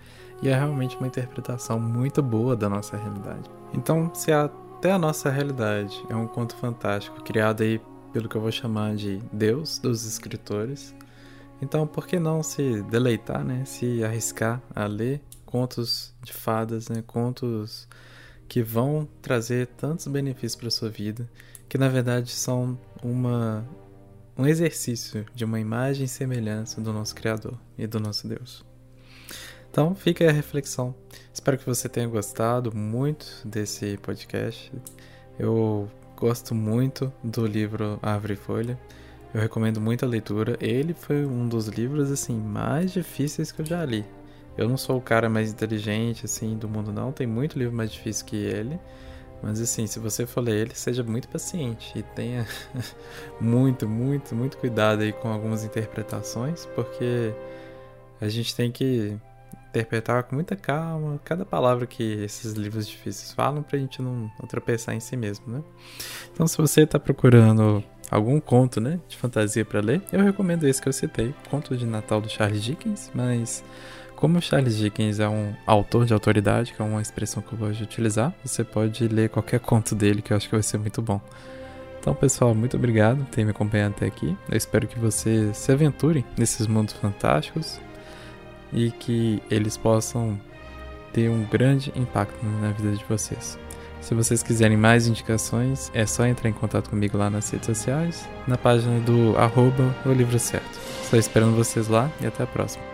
E 0.43 0.49
é 0.49 0.55
realmente 0.55 0.97
uma 0.97 1.07
interpretação 1.07 1.79
muito 1.79 2.23
boa 2.23 2.57
da 2.57 2.67
nossa 2.67 2.97
realidade. 2.97 3.51
Então, 3.75 4.11
se 4.15 4.33
até 4.33 4.91
a 4.91 4.99
nossa 4.99 5.29
realidade 5.29 6.03
é 6.09 6.17
um 6.17 6.27
conto 6.27 6.57
fantástico 6.57 7.23
criado 7.23 7.63
aí 7.63 7.79
pelo 8.11 8.27
que 8.27 8.37
eu 8.37 8.41
vou 8.41 8.51
chamar 8.51 8.95
de 8.97 9.19
Deus 9.31 9.79
dos 9.79 10.07
escritores. 10.07 10.95
Então, 11.61 11.87
por 11.87 12.07
que 12.07 12.19
não 12.19 12.43
se 12.43 12.83
deleitar, 12.85 13.45
né? 13.45 13.65
Se 13.67 14.03
arriscar 14.03 14.63
a 14.75 14.87
ler 14.87 15.21
contos 15.51 16.15
de 16.23 16.33
fadas, 16.33 16.89
né? 16.89 17.03
Contos 17.07 17.89
que 18.49 18.63
vão 18.63 19.09
trazer 19.23 19.67
tantos 19.67 20.07
benefícios 20.07 20.57
para 20.57 20.71
sua 20.71 20.89
vida, 20.89 21.29
que 21.69 21.79
na 21.79 21.89
verdade 21.89 22.31
são 22.31 22.79
uma 23.03 23.65
um 24.37 24.47
exercício 24.47 25.27
de 25.35 25.45
uma 25.45 25.61
imagem 25.61 26.05
e 26.07 26.09
semelhança 26.09 26.81
do 26.81 26.93
nosso 26.93 27.15
Criador 27.15 27.59
e 27.77 27.87
do 27.87 28.01
nosso 28.01 28.27
Deus. 28.27 28.65
Então 29.71 29.95
fica 29.95 30.29
a 30.29 30.33
reflexão. 30.33 30.95
Espero 31.33 31.59
que 31.59 31.67
você 31.67 31.89
tenha 31.89 32.09
gostado 32.09 32.75
muito 32.75 33.27
desse 33.45 33.99
podcast. 33.99 34.73
Eu 35.39 35.89
gosto 36.17 36.55
muito 36.55 37.13
do 37.23 37.47
livro 37.47 37.99
Árvore 38.03 38.33
e 38.33 38.37
Folha. 38.37 38.81
Eu 39.33 39.41
recomendo 39.41 39.81
muito 39.81 40.05
a 40.05 40.09
leitura. 40.09 40.57
Ele 40.61 40.93
foi 40.95 41.25
um 41.25 41.47
dos 41.47 41.69
livros 41.69 42.11
assim 42.11 42.37
mais 42.37 42.93
difíceis 42.93 43.53
que 43.53 43.61
eu 43.61 43.67
já 43.67 43.85
li. 43.85 44.05
Eu 44.57 44.69
não 44.69 44.77
sou 44.77 44.99
o 44.99 45.01
cara 45.01 45.29
mais 45.29 45.51
inteligente 45.51 46.25
assim 46.25 46.57
do 46.57 46.69
mundo 46.69 46.93
não, 46.93 47.13
tem 47.13 47.27
muito 47.27 47.59
livro 47.59 47.75
mais 47.75 47.91
difícil 47.91 48.27
que 48.27 48.37
ele. 48.37 48.79
Mas 49.43 49.61
assim, 49.61 49.87
se 49.87 49.99
você 49.99 50.27
for 50.27 50.43
ler 50.43 50.57
ele, 50.57 50.75
seja 50.75 51.03
muito 51.03 51.29
paciente 51.29 51.99
e 51.99 52.03
tenha 52.03 52.47
muito, 53.41 53.89
muito, 53.89 54.35
muito 54.35 54.59
cuidado 54.59 55.03
aí 55.03 55.13
com 55.13 55.29
algumas 55.29 55.65
interpretações, 55.65 56.67
porque 56.75 57.33
a 58.21 58.29
gente 58.29 58.55
tem 58.55 58.71
que 58.71 59.19
interpretar 59.71 60.25
com 60.25 60.35
muita 60.35 60.57
calma 60.57 61.19
cada 61.25 61.45
palavra 61.45 61.87
que 61.87 62.03
esses 62.03 62.53
livros 62.53 62.87
difíceis 62.87 63.33
falam 63.33 63.63
pra 63.63 63.79
gente 63.79 64.03
não, 64.03 64.31
tropeçar 64.49 64.95
em 64.95 65.01
si 65.01 65.17
mesmo, 65.17 65.47
né? 65.47 65.63
Então, 66.33 66.47
se 66.47 66.59
você 66.59 66.85
tá 66.85 66.99
procurando 66.99 67.83
algum 68.11 68.41
conto, 68.41 68.81
né, 68.81 68.99
de 69.09 69.17
fantasia 69.17 69.65
para 69.65 69.81
ler, 69.81 70.03
eu 70.13 70.23
recomendo 70.23 70.67
esse 70.67 70.83
que 70.83 70.89
eu 70.89 70.93
citei, 70.93 71.35
Conto 71.51 71.77
de 71.77 71.87
Natal 71.87 72.21
do 72.21 72.29
Charles 72.29 72.63
Dickens, 72.63 73.11
mas 73.15 73.63
como 74.17 74.39
o 74.39 74.43
Charles 74.43 74.77
Dickens 74.77 75.19
é 75.19 75.29
um 75.29 75.55
autor 75.67 76.05
de 76.05 76.13
autoridade, 76.13 76.75
que 76.75 76.83
é 76.83 76.85
uma 76.85 77.01
expressão 77.01 77.43
que 77.43 77.53
eu 77.53 77.59
gosto 77.59 77.79
de 77.79 77.85
utilizar, 77.85 78.35
você 78.45 78.63
pode 78.63 79.09
ler 79.09 79.31
qualquer 79.31 79.61
conto 79.61 79.95
dele 79.95 80.21
que 80.21 80.33
eu 80.33 80.37
acho 80.37 80.49
que 80.49 80.55
vai 80.55 80.63
ser 80.63 80.79
muito 80.79 81.01
bom. 81.01 81.21
Então, 81.99 82.15
pessoal, 82.15 82.55
muito 82.55 82.77
obrigado 82.77 83.25
por 83.25 83.27
ter 83.27 83.45
me 83.45 83.51
acompanhado 83.51 83.95
até 83.97 84.07
aqui. 84.07 84.37
Eu 84.51 84.57
espero 84.57 84.87
que 84.87 84.99
você 84.99 85.53
se 85.53 85.71
aventure 85.71 86.25
nesses 86.37 86.67
mundos 86.67 86.95
fantásticos 86.95 87.81
e 88.73 88.91
que 88.91 89.43
eles 89.51 89.77
possam 89.77 90.41
ter 91.13 91.29
um 91.29 91.45
grande 91.45 91.93
impacto 91.95 92.45
na 92.45 92.73
vida 92.73 92.97
de 92.97 93.05
vocês. 93.05 93.59
Se 94.01 94.15
vocês 94.15 94.43
quiserem 94.43 94.77
mais 94.77 95.07
indicações, 95.07 95.91
é 95.95 96.07
só 96.07 96.27
entrar 96.27 96.49
em 96.49 96.53
contato 96.53 96.91
comigo 96.91 97.17
lá 97.19 97.29
nas 97.29 97.51
redes 97.51 97.67
sociais, 97.67 98.29
na 98.47 98.57
página 98.57 98.99
do 99.01 99.37
arroba 99.37 99.95
o 100.05 100.13
livro 100.13 100.39
certo. 100.39 100.79
Estou 101.03 101.19
esperando 101.19 101.55
vocês 101.55 101.89
lá 101.89 102.11
e 102.21 102.27
até 102.27 102.43
a 102.43 102.47
próxima. 102.47 102.90